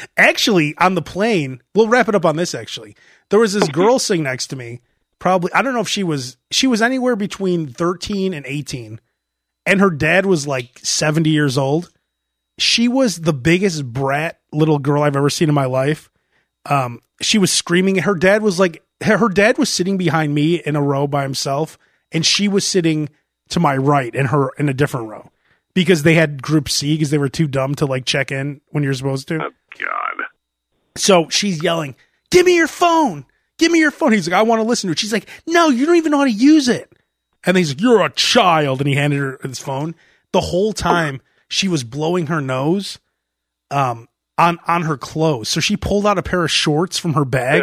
[0.16, 2.54] actually, on the plane, we'll wrap it up on this.
[2.54, 2.96] Actually,
[3.28, 4.80] there was this girl sitting next to me.
[5.18, 8.98] Probably, I don't know if she was she was anywhere between thirteen and eighteen,
[9.66, 11.92] and her dad was like seventy years old.
[12.58, 16.10] She was the biggest brat little girl I've ever seen in my life.
[16.66, 17.96] Um, she was screaming.
[17.96, 21.78] Her dad was like, her dad was sitting behind me in a row by himself,
[22.10, 23.08] and she was sitting
[23.52, 25.30] to my right in her in a different row
[25.74, 28.84] because they had Group C because they were too dumb to like check in when
[28.84, 29.42] you're supposed to.
[29.42, 30.26] Oh, God.
[30.96, 31.96] So she's yelling,
[32.30, 33.24] "Give me your phone!
[33.58, 35.68] Give me your phone!" He's like, "I want to listen to it." She's like, "No,
[35.68, 36.92] you don't even know how to use it."
[37.44, 39.94] And he's like, "You're a child," and he handed her his phone.
[40.32, 42.98] The whole time she was blowing her nose,
[43.70, 45.48] um, on on her clothes.
[45.48, 47.62] So she pulled out a pair of shorts from her bag,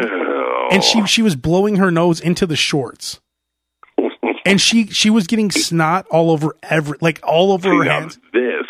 [0.71, 3.19] and she she was blowing her nose into the shorts.
[4.45, 8.19] And she she was getting snot all over every like all over See, her hands.
[8.33, 8.65] this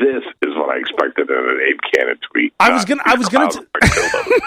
[0.00, 2.52] this is what I expected in an Abe Kanan tweet.
[2.60, 3.66] I was gonna- I was gonna pillows.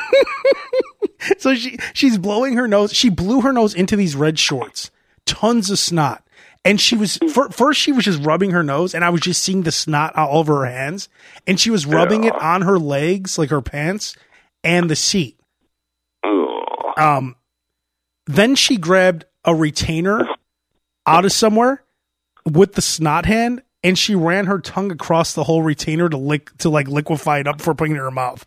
[1.37, 2.93] So she she's blowing her nose.
[2.93, 4.89] She blew her nose into these red shorts.
[5.25, 6.23] Tons of snot.
[6.65, 9.41] And she was fir- first she was just rubbing her nose and I was just
[9.43, 11.09] seeing the snot all over her hands
[11.47, 14.15] and she was rubbing it on her legs like her pants
[14.63, 15.39] and the seat.
[16.97, 17.35] Um
[18.27, 20.27] then she grabbed a retainer
[21.05, 21.83] out of somewhere
[22.45, 26.55] with the snot hand and she ran her tongue across the whole retainer to lick
[26.59, 28.45] to like liquefy it up before putting it in her mouth.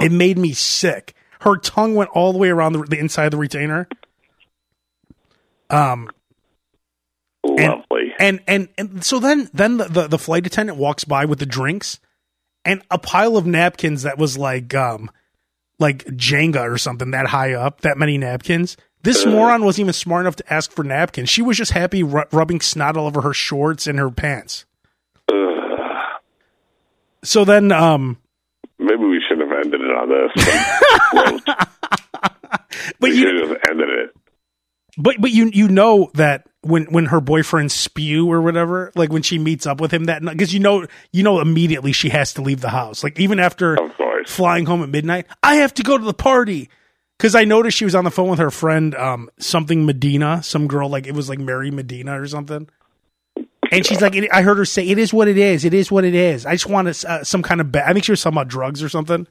[0.00, 1.14] It made me sick.
[1.40, 3.88] Her tongue went all the way around the, the inside of the retainer.
[5.70, 6.10] Um
[7.44, 8.12] Lovely.
[8.18, 11.46] and and and so then then the, the the flight attendant walks by with the
[11.46, 12.00] drinks
[12.64, 15.10] and a pile of napkins that was like um
[15.78, 18.76] like Jenga or something that high up, that many napkins.
[19.02, 21.28] This moron wasn't even smart enough to ask for napkins.
[21.28, 24.64] She was just happy ru- rubbing snot all over her shorts and her pants.
[27.22, 28.18] So then um
[28.78, 31.44] Maybe we should have ended it on this.
[33.00, 34.16] but we you should have ended it.
[34.96, 39.22] But but you you know that when when her boyfriend spew or whatever, like when
[39.22, 42.32] she meets up with him that night, because you know you know immediately she has
[42.34, 43.04] to leave the house.
[43.04, 43.76] Like even after
[44.26, 46.70] flying home at midnight, I have to go to the party.
[47.16, 50.66] Because I noticed she was on the phone with her friend, um, something Medina, some
[50.66, 52.68] girl like it was like Mary Medina or something.
[53.70, 55.64] And she's like, I heard her say, "It is what it is.
[55.64, 57.70] It is what it is." I just want to, uh, some kind of.
[57.70, 59.26] Ba- I think she was talking about drugs or something.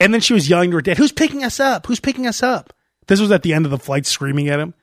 [0.00, 1.86] And then she was yelling to her dad, "Who's picking us up?
[1.86, 2.72] Who's picking us up?"
[3.06, 4.74] This was at the end of the flight, screaming at him.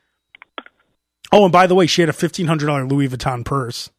[1.31, 3.89] Oh, and by the way, she had a fifteen hundred dollar Louis Vuitton purse.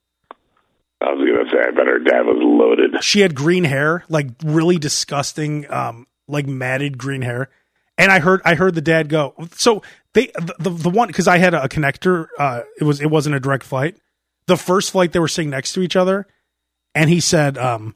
[1.01, 3.05] I was gonna say I bet her dad was loaded.
[3.05, 7.51] She had green hair, like really disgusting, um, like matted green hair.
[7.99, 9.35] And I heard, I heard the dad go.
[9.55, 12.29] So they, the the, the one because I had a, connector.
[12.39, 13.97] Uh, it was it wasn't a direct flight.
[14.47, 16.27] The first flight they were sitting next to each other,
[16.95, 17.95] and he said, um,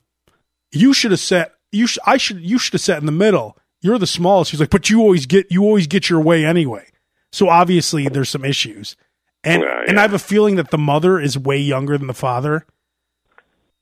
[0.72, 1.53] "You should have sat.
[1.72, 2.41] You sh- I should.
[2.41, 3.57] You should have sat in the middle.
[3.81, 6.87] You're the smallest." He's like, "But you always get you always get your way anyway."
[7.33, 8.97] So obviously there's some issues,
[9.45, 9.99] and Yeah, and.
[9.99, 12.66] I have a feeling that the mother is way younger than the father.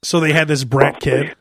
[0.02, 1.34] So they had this brat kid.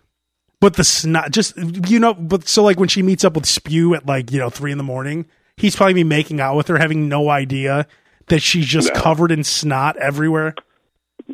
[0.60, 3.94] But the snot, just you know, but so like when she meets up with Spew
[3.94, 6.78] at like you know three in the morning, he's probably be making out with her,
[6.80, 7.86] having no idea
[8.28, 9.00] that she's just No.
[9.00, 10.56] covered in snot everywhere.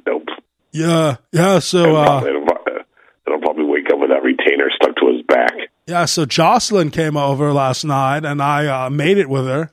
[0.05, 0.27] Nope.
[0.73, 1.59] Yeah, yeah.
[1.59, 2.47] So uh, probably- it'll,
[3.27, 5.53] it'll probably wake up with that retainer stuck to his back.
[5.87, 9.71] yeah, so Jocelyn came over last night, and I uh, made it with her.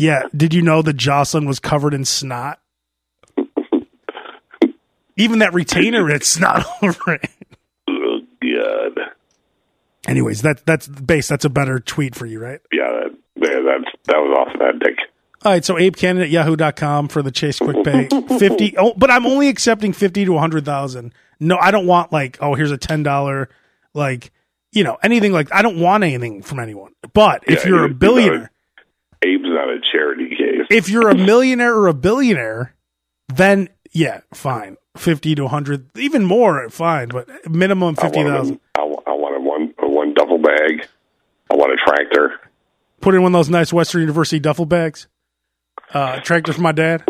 [0.00, 2.58] Yeah, did you know that Jocelyn was covered in snot?
[5.14, 7.30] Even that retainer it's snot over it.
[7.86, 8.98] Oh God.
[10.08, 11.28] Anyways, that that's base.
[11.28, 12.60] That's a better tweet for you, right?
[12.72, 14.96] Yeah, that, yeah, that's that was authentic.
[15.44, 18.08] All right, so Abe Kanan at yahoo.com for the Chase Quick Pay.
[18.38, 21.12] 50 oh, but I'm only accepting 50 to 100,000.
[21.40, 23.48] No, I don't want like, oh, here's a $10
[23.92, 24.32] like,
[24.72, 26.92] you know, anything like I don't want anything from anyone.
[27.12, 28.50] But if Yeah, you're a not billionaire,
[29.22, 30.66] Abe's not a charity case.
[30.70, 32.74] if you're a millionaire or a billionaire,
[33.28, 34.76] then yeah, fine.
[34.96, 38.54] 50 to 100, even more, fine, but minimum 50,000.
[38.54, 40.86] him- I, I want a one a one duffel bag.
[41.50, 42.40] I want a tractor.
[43.00, 45.06] Put in one of those nice Western University duffel bags.
[45.94, 47.02] Uh, tractor for my dad.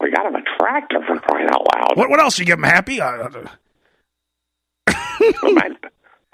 [0.00, 1.96] We got him a tractor for crying out loud.
[1.96, 3.00] What, what else you get him happy?
[3.00, 3.28] Uh,
[5.42, 5.76] Imagine,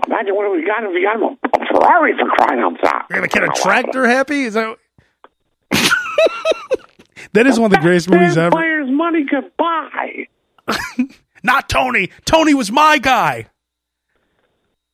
[0.06, 3.04] imagine what we got if we got him a, a Ferrari for crying out loud.
[3.10, 4.44] You're gonna get a tractor happy?
[4.44, 4.76] Is that?
[7.32, 8.50] that is one of the greatest movies ever.
[8.50, 10.26] players money could buy.
[11.42, 12.10] Not Tony.
[12.24, 13.46] Tony was my guy.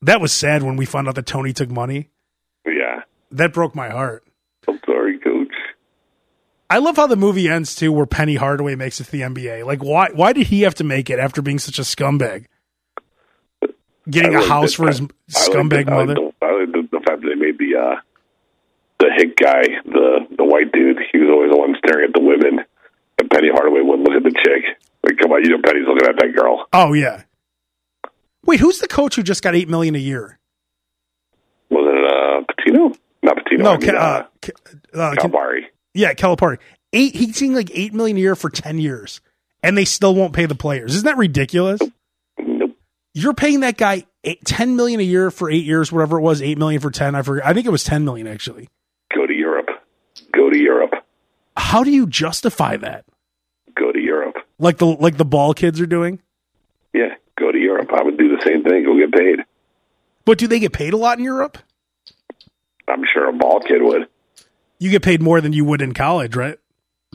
[0.02, 2.10] That was sad when we found out that Tony took money.
[2.66, 3.00] Yeah.
[3.30, 4.24] That broke my heart.
[4.68, 5.48] I'm sorry, coach.
[6.70, 9.64] I love how the movie ends too, where Penny Hardaway makes it to the NBA.
[9.64, 10.10] Like, why?
[10.14, 12.46] Why did he have to make it after being such a scumbag?
[14.10, 16.14] Getting I a house that- for his I scumbag I like mother.
[16.14, 17.96] the- I like the, the fact that they made the uh,
[19.04, 20.98] the hick guy, the the white dude.
[21.12, 22.64] He was always the one staring at the women,
[23.20, 24.64] and Penny Hardaway wouldn't look at the chick.
[25.04, 26.66] Like, come on, you know Penny's looking at that girl.
[26.72, 27.22] Oh yeah.
[28.46, 30.38] Wait, who's the coach who just got eight million a year?
[31.70, 32.96] Was it uh, Pitino?
[33.22, 33.58] Not Pitino.
[33.58, 34.52] No, I mean, Ca- uh, uh, Ca-
[35.00, 35.60] uh, Ca- Calipari.
[35.94, 36.58] yeah, Calipari.
[36.92, 37.14] Eight.
[37.16, 39.20] He's seeing like eight million a year for ten years,
[39.62, 40.94] and they still won't pay the players.
[40.94, 41.80] Isn't that ridiculous?
[42.38, 42.76] Nope.
[43.14, 46.42] You're paying that guy eight, ten million a year for eight years, whatever it was.
[46.42, 47.14] Eight million for ten.
[47.14, 47.46] I forget.
[47.46, 48.68] I think it was ten million actually.
[49.14, 49.68] Go to Europe.
[50.32, 50.94] Go to Europe.
[51.56, 53.04] How do you justify that?
[53.74, 54.36] Go to Europe.
[54.58, 56.20] Like the like the ball kids are doing.
[56.92, 57.90] Yeah, go to Europe.
[57.92, 58.84] I would do the same thing.
[58.84, 59.40] Go get paid.
[60.24, 61.58] But do they get paid a lot in Europe?
[62.88, 64.08] I'm sure a ball kid would.
[64.78, 66.58] You get paid more than you would in college, right?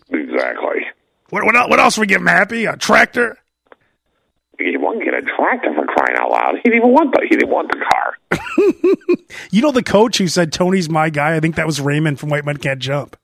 [0.10, 0.86] Exactly.
[1.30, 2.66] What what, what else we give him happy?
[2.66, 3.38] A tractor?
[4.60, 6.56] He won't get a tractor for crying out loud.
[6.56, 8.18] He didn't even want the he didn't want the car.
[9.52, 11.36] You know the coach who said Tony's my guy.
[11.36, 13.16] I think that was Raymond from White Men Can't Jump.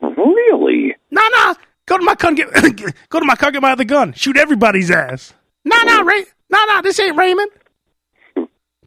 [0.00, 0.94] Really?
[1.10, 1.54] Nah, nah.
[1.86, 2.34] go to my gun.
[2.34, 2.48] Get,
[3.08, 3.50] go to my car.
[3.50, 4.12] Get my other gun.
[4.12, 5.32] Shoot everybody's ass.
[5.64, 6.24] Nah, nah, Ray.
[6.48, 7.50] Nah, no, this ain't Raymond.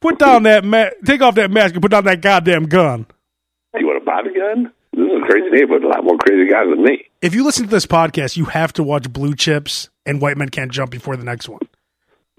[0.02, 3.06] Put down that ma- Take off that mask and put down that goddamn gun.
[3.76, 4.72] You want to buy the gun?
[4.92, 5.84] This is a crazy neighborhood.
[5.84, 7.06] A lot more crazy guys than me.
[7.22, 10.50] If you listen to this podcast, you have to watch Blue Chips and White Men
[10.50, 11.62] Can't Jump before the next one.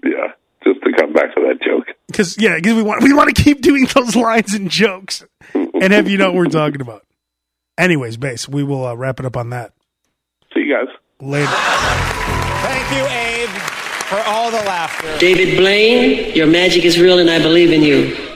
[0.03, 0.31] Yeah.
[0.63, 1.87] Just to come back to that joke.
[2.07, 5.91] Because yeah, because we want we want to keep doing those lines and jokes and
[5.93, 7.03] have you know what we're talking about.
[7.77, 9.73] Anyways, base, we will uh, wrap it up on that
[10.53, 10.87] See you guys.
[11.19, 11.47] later.
[11.47, 13.49] Thank you, Abe,
[14.07, 15.17] for all the laughter.
[15.19, 18.34] David Blaine, your magic is real and I believe in you.